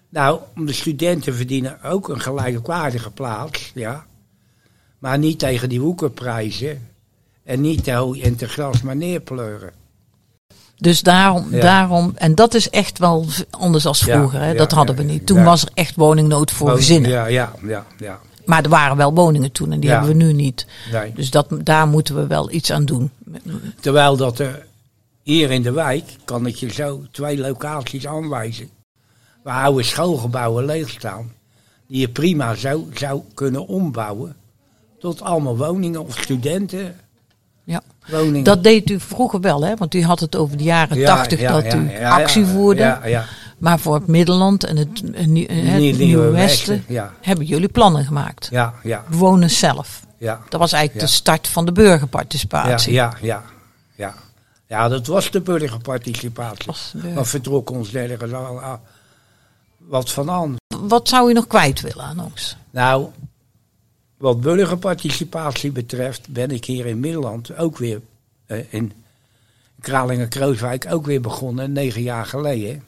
Nou, 0.09 0.39
de 0.55 0.73
studenten 0.73 1.35
verdienen 1.35 1.81
ook 1.81 2.09
een 2.09 2.21
gelijkwaardige 2.21 3.11
plaats, 3.11 3.71
ja. 3.73 4.05
Maar 4.99 5.17
niet 5.17 5.39
tegen 5.39 5.69
die 5.69 5.81
woekerprijzen. 5.81 6.89
En 7.43 7.61
niet 7.61 7.83
te 7.83 7.91
hooi 7.91 8.21
en 8.21 8.35
te 8.35 8.47
gras 8.47 8.81
maar 8.81 8.95
neerpleuren. 8.95 9.73
Dus 10.77 11.01
daarom, 11.01 11.47
Ja. 11.51 11.61
daarom, 11.61 12.11
en 12.15 12.35
dat 12.35 12.53
is 12.53 12.69
echt 12.69 12.99
wel 12.99 13.25
anders 13.49 13.85
als 13.85 13.99
Ja, 13.99 14.17
vroeger. 14.17 14.39
Hè? 14.39 14.51
ja, 14.51 14.57
dat 14.57 14.71
hadden 14.71 14.95
we 14.95 15.03
niet. 15.03 15.25
Toen 15.25 15.43
was 15.43 15.61
er 15.61 15.69
echt 15.73 15.95
woningnood 15.95 16.51
voor 16.51 16.69
Oh, 16.69 16.75
gezinnen. 16.75 17.09
Ja, 17.11 17.25
ja, 17.25 17.51
ja, 17.63 17.85
ja. 17.97 18.19
Maar 18.45 18.63
er 18.63 18.69
waren 18.69 18.97
wel 18.97 19.13
woningen 19.13 19.51
toen 19.51 19.71
en 19.71 19.79
die 19.79 19.89
hebben 19.89 20.07
we 20.09 20.15
nu 20.15 20.33
niet. 20.33 20.65
Nee. 20.91 21.13
Dus 21.15 21.29
dat, 21.31 21.47
daar 21.63 21.87
moeten 21.87 22.15
we 22.15 22.27
wel 22.27 22.51
iets 22.51 22.71
aan 22.71 22.85
doen. 22.85 23.11
Terwijl 23.79 24.17
dat 24.17 24.39
er 24.39 24.65
hier 25.23 25.51
in 25.51 25.61
de 25.61 25.71
wijk, 25.71 26.03
kan 26.25 26.45
ik 26.45 26.55
je 26.55 26.73
zo 26.73 27.03
twee 27.11 27.37
locaties 27.37 28.07
aanwijzen. 28.07 28.69
Waar 29.43 29.63
oude 29.63 29.83
schoolgebouwen 29.83 30.65
leeg 30.65 30.89
staan. 30.89 31.31
Die 31.87 31.99
je 31.99 32.09
prima 32.09 32.55
zou, 32.55 32.83
zou 32.93 33.21
kunnen 33.33 33.67
ombouwen. 33.67 34.35
Tot 34.99 35.21
allemaal 35.21 35.57
woningen 35.57 36.05
of 36.05 36.17
studenten. 36.19 36.95
Woningen. 38.07 38.43
Dat 38.43 38.63
deed 38.63 38.89
u 38.89 38.99
vroeger 38.99 39.39
wel, 39.41 39.65
hè? 39.65 39.75
Want 39.75 39.93
u 39.93 40.03
had 40.03 40.19
het 40.19 40.35
over 40.35 40.57
de 40.57 40.63
jaren 40.63 40.97
Ja, 40.97 41.15
tachtig 41.15 41.39
ja, 41.39 41.51
dat 41.51 41.71
ja, 41.71 41.77
u 41.77 41.91
ja, 41.91 42.09
actie 42.21 42.45
voerde. 42.45 42.99
Maar 43.57 43.79
voor 43.79 43.93
het 43.95 44.07
Middelland 44.07 44.63
en 44.63 44.77
het, 44.77 45.01
het 45.11 45.27
Nieuwe 45.97 46.29
Westen, 46.29 46.83
hebben 47.21 47.45
jullie 47.45 47.69
plannen 47.69 48.05
gemaakt. 48.05 48.47
Ja, 48.51 48.73
ja, 48.83 49.03
Bewoners 49.09 49.59
zelf. 49.59 50.01
ja. 50.17 50.41
Dat 50.49 50.59
was 50.59 50.71
eigenlijk 50.71 51.07
de 51.07 51.13
start 51.13 51.47
van 51.47 51.65
de 51.65 51.71
burgerparticipatie. 51.71 52.93
ja, 52.93 53.13
ja, 53.21 53.43
ja. 53.95 54.13
Ja, 54.67 54.87
dat 54.87 55.07
was 55.07 55.31
de 55.31 55.41
burgerparticipatie. 55.41 56.71
De 57.01 57.07
Maar 57.07 57.25
vertrok 57.25 57.69
ons 57.69 57.91
nergens 57.91 58.33
al 58.33 58.79
wat 59.77 60.11
van 60.11 60.29
aan. 60.29 60.55
Wat 60.67 61.09
zou 61.09 61.29
u 61.29 61.33
nog 61.33 61.47
kwijt 61.47 61.81
willen 61.81 62.03
aan 62.05 62.19
ons? 62.19 62.57
Nou, 62.71 63.07
wat 64.25 64.41
burgerparticipatie 64.41 65.71
betreft 65.71 66.29
ben 66.29 66.51
ik 66.51 66.65
hier 66.65 66.85
in 66.85 66.99
Middelland 66.99 67.57
ook 67.57 67.77
weer 67.77 68.01
eh, 68.45 68.73
in 68.73 68.91
Kralingen-Krooswijk 69.79 70.85
ook 70.89 71.05
weer 71.05 71.21
begonnen, 71.21 71.71
negen 71.71 72.01
jaar 72.01 72.25
geleden. 72.25 72.83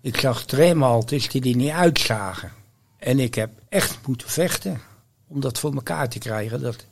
Ik 0.00 0.16
zag 0.16 0.44
tramhaltes 0.44 1.28
die 1.28 1.40
die 1.40 1.56
niet 1.56 1.70
uitzagen. 1.70 2.52
En 2.98 3.18
ik 3.18 3.34
heb 3.34 3.50
echt 3.68 4.06
moeten 4.06 4.28
vechten 4.28 4.80
om 5.26 5.40
dat 5.40 5.58
voor 5.58 5.74
elkaar 5.74 6.08
te 6.08 6.18
krijgen. 6.18 6.60
Dat 6.60 6.86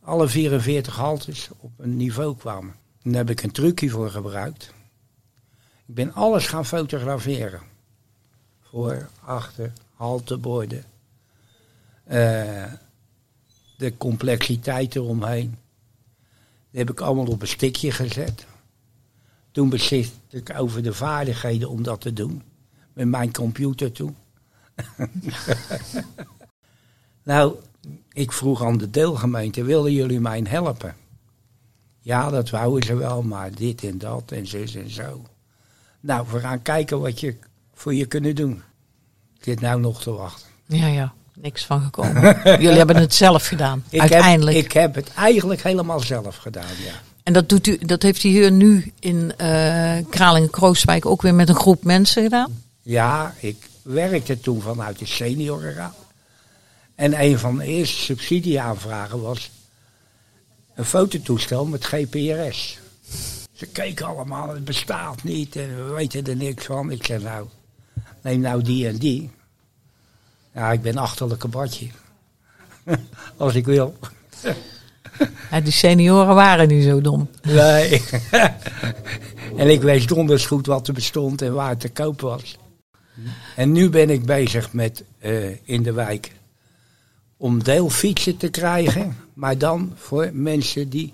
alle 0.00 0.28
44 0.28 0.96
haltes 0.96 1.48
op 1.58 1.70
een 1.78 1.96
niveau 1.96 2.36
kwamen. 2.36 2.74
Daar 3.02 3.14
heb 3.14 3.30
ik 3.30 3.42
een 3.42 3.52
trucje 3.52 3.88
voor 3.88 4.10
gebruikt. 4.10 4.72
Ik 5.86 5.94
ben 5.94 6.14
alles 6.14 6.46
gaan 6.46 6.66
fotograferen. 6.66 7.60
Voor, 8.62 9.08
achter, 9.24 9.72
halteborden. 9.94 10.84
Eh, 12.12 12.72
de 13.76 13.96
complexiteit 13.96 14.96
eromheen. 14.96 15.56
Die 16.70 16.80
heb 16.80 16.90
ik 16.90 17.00
allemaal 17.00 17.26
op 17.26 17.40
een 17.40 17.48
stikje 17.48 17.90
gezet. 17.90 18.46
Toen 19.50 19.68
besliste 19.68 20.16
ik 20.30 20.52
over 20.58 20.82
de 20.82 20.94
vaardigheden 20.94 21.68
om 21.68 21.82
dat 21.82 22.00
te 22.00 22.12
doen. 22.12 22.42
Met 22.92 23.08
mijn 23.08 23.32
computer 23.32 23.92
toen. 23.92 24.16
nou, 27.22 27.54
ik 28.12 28.32
vroeg 28.32 28.64
aan 28.64 28.78
de 28.78 28.90
deelgemeente, 28.90 29.64
willen 29.64 29.92
jullie 29.92 30.20
mij 30.20 30.40
helpen? 30.48 30.96
Ja, 32.00 32.30
dat 32.30 32.50
wouden 32.50 32.82
ze 32.82 32.94
wel, 32.94 33.22
maar 33.22 33.54
dit 33.54 33.84
en 33.84 33.98
dat 33.98 34.32
en 34.32 34.46
zus 34.46 34.74
en 34.74 34.90
zo. 34.90 35.24
Nou, 36.00 36.26
we 36.30 36.38
gaan 36.38 36.62
kijken 36.62 37.00
wat 37.00 37.20
je 37.20 37.36
voor 37.74 37.94
je 37.94 38.06
kunnen 38.06 38.34
doen. 38.34 38.62
Ik 39.36 39.44
zit 39.44 39.60
nou 39.60 39.80
nog 39.80 40.02
te 40.02 40.10
wachten. 40.10 40.48
Ja, 40.66 40.86
ja. 40.86 41.14
Niks 41.34 41.64
van 41.64 41.80
gekomen. 41.80 42.40
jullie 42.62 42.78
hebben 42.78 42.96
het 42.96 43.14
zelf 43.14 43.46
gedaan. 43.46 43.84
Ik 43.88 44.00
uiteindelijk. 44.00 44.56
Heb, 44.56 44.64
ik 44.64 44.72
heb 44.72 44.94
het 44.94 45.10
eigenlijk 45.14 45.62
helemaal 45.62 46.00
zelf 46.00 46.36
gedaan, 46.36 46.74
ja. 46.84 46.92
En 47.22 47.32
dat, 47.32 47.48
doet 47.48 47.66
u, 47.66 47.78
dat 47.78 48.02
heeft 48.02 48.24
u 48.24 48.28
hier 48.28 48.52
nu 48.52 48.92
in 49.00 49.32
eh 49.36 49.96
Kralingen-Krooswijk 50.10 51.06
ook 51.06 51.22
weer 51.22 51.34
met 51.34 51.48
een 51.48 51.54
groep 51.54 51.84
mensen 51.84 52.22
gedaan? 52.22 52.62
Ja, 52.82 53.34
ik 53.40 53.56
werkte 53.82 54.40
toen 54.40 54.60
vanuit 54.60 54.98
de 54.98 55.06
seniorenraad. 55.06 55.94
En 56.94 57.22
een 57.22 57.38
van 57.38 57.58
de 57.58 57.64
eerste 57.64 57.96
subsidieaanvragen 57.96 59.20
was 59.20 59.50
een 60.74 60.84
fototoestel 60.84 61.64
met 61.64 61.84
GPRS. 61.84 62.78
Ze 63.52 63.66
keken 63.66 64.06
allemaal, 64.06 64.48
het 64.48 64.64
bestaat 64.64 65.22
niet 65.22 65.56
en 65.56 65.86
we 65.86 65.92
weten 65.92 66.26
er 66.26 66.36
niks 66.36 66.64
van. 66.64 66.90
Ik 66.90 67.06
zei 67.06 67.22
nou, 67.22 67.46
neem 68.22 68.40
nou 68.40 68.62
die 68.62 68.88
en 68.88 68.96
die. 68.96 69.30
Ja, 70.54 70.72
ik 70.72 70.82
ben 70.82 70.96
achterlijke 70.96 71.48
badje. 71.48 71.86
Als 73.36 73.54
ik 73.54 73.64
wil. 73.64 73.96
Ja, 75.50 75.60
die 75.60 75.72
senioren 75.72 76.34
waren 76.34 76.68
niet 76.68 76.84
zo 76.84 77.00
dom. 77.00 77.28
Nee. 77.42 78.02
en 79.56 79.68
ik 79.68 79.82
wist 79.82 80.08
donders 80.08 80.46
goed 80.46 80.66
wat 80.66 80.88
er 80.88 80.94
bestond 80.94 81.42
en 81.42 81.54
waar 81.54 81.68
het 81.68 81.80
te 81.80 81.88
koop 81.88 82.20
was. 82.20 82.56
En 83.56 83.72
nu 83.72 83.90
ben 83.90 84.10
ik 84.10 84.24
bezig 84.24 84.72
met 84.72 85.04
eh, 85.18 85.68
in 85.68 85.82
de 85.82 85.92
wijk 85.92 86.32
om 87.36 87.62
deelfietsen 87.62 88.36
te 88.36 88.48
krijgen, 88.48 89.16
maar 89.34 89.58
dan 89.58 89.92
voor 89.96 90.30
mensen 90.32 90.88
die 90.88 91.12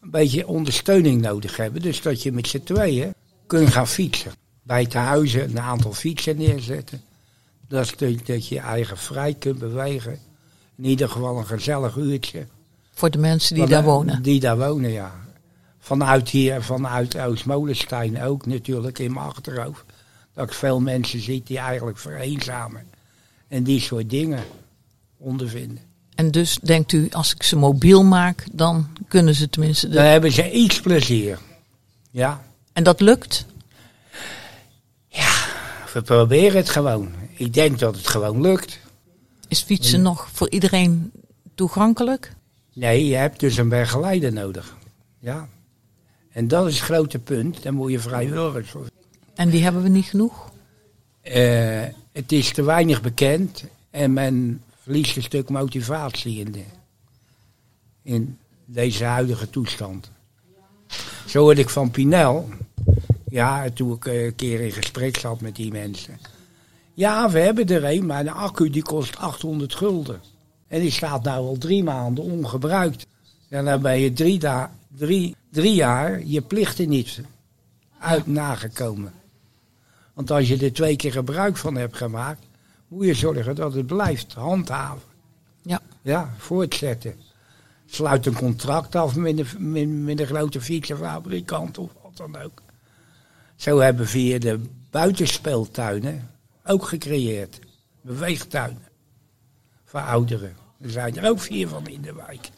een 0.00 0.10
beetje 0.10 0.46
ondersteuning 0.46 1.22
nodig 1.22 1.56
hebben. 1.56 1.82
Dus 1.82 2.02
dat 2.02 2.22
je 2.22 2.32
met 2.32 2.48
z'n 2.48 2.62
tweeën 2.62 3.14
kunt 3.46 3.68
gaan 3.68 3.88
fietsen. 3.88 4.32
Bij 4.62 4.86
te 4.86 4.98
huizen 4.98 5.50
een 5.50 5.60
aantal 5.60 5.92
fietsen 5.92 6.36
neerzetten. 6.36 7.02
Dat, 7.70 7.94
dat, 7.98 8.26
je 8.26 8.54
je 8.54 8.60
eigen 8.60 8.96
vrij 8.98 9.34
kunt 9.34 9.58
bewegen. 9.58 10.18
In 10.76 10.84
ieder 10.84 11.08
geval 11.08 11.38
een 11.38 11.46
gezellig 11.46 11.96
uurtje. 11.96 12.46
Voor 12.92 13.10
de 13.10 13.18
mensen 13.18 13.54
die 13.54 13.62
Van- 13.62 13.72
daar 13.72 13.82
wonen. 13.82 14.22
Die 14.22 14.40
daar 14.40 14.58
wonen, 14.58 14.90
ja. 14.90 15.12
Vanuit 15.78 16.28
hier, 16.28 16.62
vanuit 16.62 17.18
Oost-Molenstein 17.18 18.22
ook 18.22 18.46
natuurlijk 18.46 18.98
in 18.98 19.12
mijn 19.12 19.26
achterhoofd. 19.26 19.84
Dat 20.34 20.46
ik 20.46 20.52
veel 20.52 20.80
mensen 20.80 21.20
zie 21.20 21.42
die 21.44 21.58
eigenlijk 21.58 21.98
vereenzamen. 21.98 22.86
En 23.48 23.62
die 23.62 23.80
soort 23.80 24.10
dingen 24.10 24.44
ondervinden. 25.18 25.82
En 26.14 26.30
dus 26.30 26.58
denkt 26.62 26.92
u, 26.92 27.08
als 27.10 27.34
ik 27.34 27.42
ze 27.42 27.56
mobiel 27.56 28.04
maak, 28.04 28.44
dan 28.52 28.88
kunnen 29.08 29.34
ze 29.34 29.50
tenminste... 29.50 29.88
De... 29.88 29.94
Dan 29.94 30.04
hebben 30.04 30.32
ze 30.32 30.50
iets 30.50 30.80
plezier. 30.80 31.38
Ja, 32.10 32.42
En 32.72 32.82
dat 32.82 33.00
lukt? 33.00 33.46
we 35.92 36.02
proberen 36.02 36.56
het 36.56 36.68
gewoon. 36.68 37.19
Ik 37.40 37.54
denk 37.54 37.78
dat 37.78 37.96
het 37.96 38.08
gewoon 38.08 38.40
lukt. 38.40 38.78
Is 39.48 39.62
fietsen 39.62 40.02
nog 40.02 40.28
voor 40.32 40.50
iedereen 40.50 41.12
toegankelijk? 41.54 42.32
Nee, 42.72 43.06
je 43.06 43.14
hebt 43.14 43.40
dus 43.40 43.56
een 43.56 43.68
begeleider 43.68 44.32
nodig. 44.32 44.76
Ja. 45.18 45.48
En 46.32 46.48
dat 46.48 46.66
is 46.66 46.74
het 46.74 46.84
grote 46.84 47.18
punt. 47.18 47.62
Daar 47.62 47.74
moet 47.74 47.90
je 47.90 47.98
vrijwilligers 47.98 48.70
voor 48.70 48.86
En 49.34 49.50
die 49.50 49.62
hebben 49.62 49.82
we 49.82 49.88
niet 49.88 50.04
genoeg? 50.04 50.50
Eh, 51.20 51.82
het 52.12 52.32
is 52.32 52.52
te 52.52 52.62
weinig 52.62 53.02
bekend 53.02 53.64
en 53.90 54.12
men 54.12 54.62
verliest 54.82 55.16
een 55.16 55.22
stuk 55.22 55.48
motivatie 55.48 56.38
in, 56.38 56.52
de, 56.52 56.64
in 58.02 58.38
deze 58.64 59.04
huidige 59.04 59.50
toestand. 59.50 60.10
Zo 61.26 61.40
hoorde 61.40 61.60
ik 61.60 61.70
van 61.70 61.90
Pinel, 61.90 62.48
ja, 63.28 63.70
toen 63.70 63.92
ik 63.92 64.06
eh, 64.06 64.24
een 64.24 64.34
keer 64.34 64.60
in 64.60 64.72
gesprek 64.72 65.16
zat 65.16 65.40
met 65.40 65.56
die 65.56 65.72
mensen. 65.72 66.18
Ja, 67.00 67.30
we 67.30 67.38
hebben 67.38 67.66
er 67.66 67.84
een, 67.84 68.06
maar 68.06 68.24
de 68.24 68.30
accu 68.30 68.70
die 68.70 68.82
kost 68.82 69.16
800 69.16 69.74
gulden. 69.74 70.20
En 70.68 70.80
die 70.80 70.90
staat 70.90 71.22
nou 71.22 71.46
al 71.46 71.58
drie 71.58 71.84
maanden 71.84 72.24
ongebruikt. 72.24 73.06
En 73.48 73.64
dan 73.64 73.82
ben 73.82 73.98
je 73.98 74.12
drie, 74.12 74.38
da- 74.38 74.72
drie, 74.96 75.36
drie 75.50 75.74
jaar 75.74 76.24
je 76.24 76.40
plichten 76.40 76.88
niet 76.88 77.20
uit 77.98 78.26
nagekomen. 78.26 79.12
Want 80.14 80.30
als 80.30 80.48
je 80.48 80.56
er 80.56 80.72
twee 80.72 80.96
keer 80.96 81.12
gebruik 81.12 81.56
van 81.56 81.76
hebt 81.76 81.96
gemaakt, 81.96 82.46
moet 82.88 83.06
je 83.06 83.14
zorgen 83.14 83.54
dat 83.54 83.74
het 83.74 83.86
blijft 83.86 84.32
handhaven. 84.32 85.08
Ja. 85.62 85.80
Ja, 86.02 86.34
voortzetten. 86.38 87.14
Sluit 87.86 88.26
een 88.26 88.34
contract 88.34 88.94
af 88.94 89.16
met 89.16 89.38
een, 89.38 89.72
met, 89.72 89.88
met 89.88 90.20
een 90.20 90.26
grote 90.26 90.60
fietsenfabrikant 90.60 91.78
of 91.78 91.90
wat 92.02 92.16
dan 92.16 92.42
ook. 92.42 92.62
Zo 93.56 93.78
hebben 93.78 94.04
we 94.04 94.10
via 94.10 94.38
de 94.38 94.60
buitenspeeltuinen 94.90 96.28
ook 96.64 96.84
gecreëerd. 96.84 97.58
Beweegtuinen. 98.00 98.88
Voor 99.84 100.00
ouderen. 100.00 100.56
Er 100.80 100.90
zijn 100.90 101.16
er 101.16 101.28
ook 101.28 101.40
vier 101.40 101.68
van 101.68 101.86
in 101.86 102.02
de 102.02 102.14
wijk. 102.14 102.50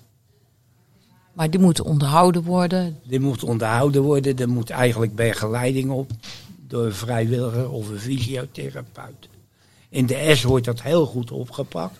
Maar 1.32 1.50
die 1.50 1.60
moeten 1.60 1.84
onderhouden 1.84 2.42
worden. 2.42 2.98
Die 3.04 3.20
moet 3.20 3.44
onderhouden 3.44 4.02
worden. 4.02 4.38
Er 4.38 4.48
moet 4.48 4.70
eigenlijk 4.70 5.14
begeleiding 5.14 5.90
op. 5.90 6.10
Door 6.66 6.86
een 6.86 6.94
vrijwilliger 6.94 7.70
of 7.70 7.88
een 7.88 7.98
fysiotherapeut. 7.98 9.28
In 9.88 10.06
de 10.06 10.34
S 10.34 10.42
wordt 10.42 10.64
dat 10.64 10.82
heel 10.82 11.06
goed 11.06 11.30
opgepakt. 11.30 11.98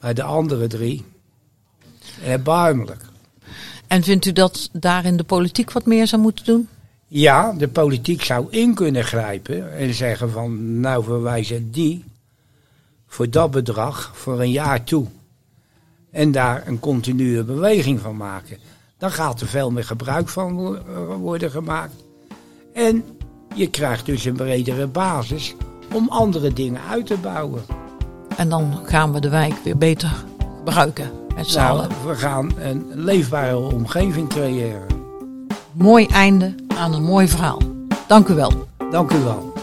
Maar 0.00 0.14
de 0.14 0.22
andere 0.22 0.66
drie, 0.66 1.04
erbarmelijk. 2.22 3.02
En 3.86 4.02
vindt 4.02 4.26
u 4.26 4.32
dat 4.32 4.70
daarin 4.72 5.16
de 5.16 5.24
politiek 5.24 5.72
wat 5.72 5.86
meer 5.86 6.06
zou 6.06 6.22
moeten 6.22 6.44
doen? 6.44 6.68
Ja, 7.16 7.52
de 7.52 7.68
politiek 7.68 8.22
zou 8.22 8.46
in 8.50 8.74
kunnen 8.74 9.04
grijpen 9.04 9.76
en 9.76 9.94
zeggen 9.94 10.30
van 10.30 10.80
nou 10.80 11.04
verwijzen 11.04 11.70
die 11.70 12.04
voor 13.06 13.30
dat 13.30 13.50
bedrag 13.50 14.10
voor 14.14 14.40
een 14.40 14.50
jaar 14.50 14.84
toe. 14.84 15.06
En 16.10 16.32
daar 16.32 16.62
een 16.66 16.80
continue 16.80 17.44
beweging 17.44 18.00
van 18.00 18.16
maken. 18.16 18.58
Dan 18.98 19.10
gaat 19.10 19.40
er 19.40 19.46
veel 19.46 19.70
meer 19.70 19.84
gebruik 19.84 20.28
van 20.28 20.54
wo- 20.54 20.78
worden 21.18 21.50
gemaakt. 21.50 21.94
En 22.72 23.04
je 23.54 23.70
krijgt 23.70 24.06
dus 24.06 24.24
een 24.24 24.36
bredere 24.36 24.86
basis 24.86 25.54
om 25.92 26.08
andere 26.08 26.52
dingen 26.52 26.80
uit 26.90 27.06
te 27.06 27.16
bouwen. 27.16 27.62
En 28.36 28.48
dan 28.48 28.80
gaan 28.84 29.12
we 29.12 29.20
de 29.20 29.28
wijk 29.28 29.54
weer 29.64 29.78
beter 29.78 30.24
gebruiken 30.56 31.10
met 31.36 31.46
z'n 31.46 31.58
Nou, 31.58 31.88
we 32.06 32.14
gaan 32.14 32.58
een 32.58 32.84
leefbare 32.94 33.56
omgeving 33.56 34.28
creëren. 34.28 34.86
Mooi 35.72 36.06
einde 36.06 36.54
aan 36.78 36.94
een 36.94 37.02
mooi 37.02 37.28
verhaal. 37.28 37.58
Dank 38.06 38.28
u 38.28 38.34
wel. 38.34 38.68
Dank 38.90 39.12
u 39.12 39.18
wel. 39.18 39.53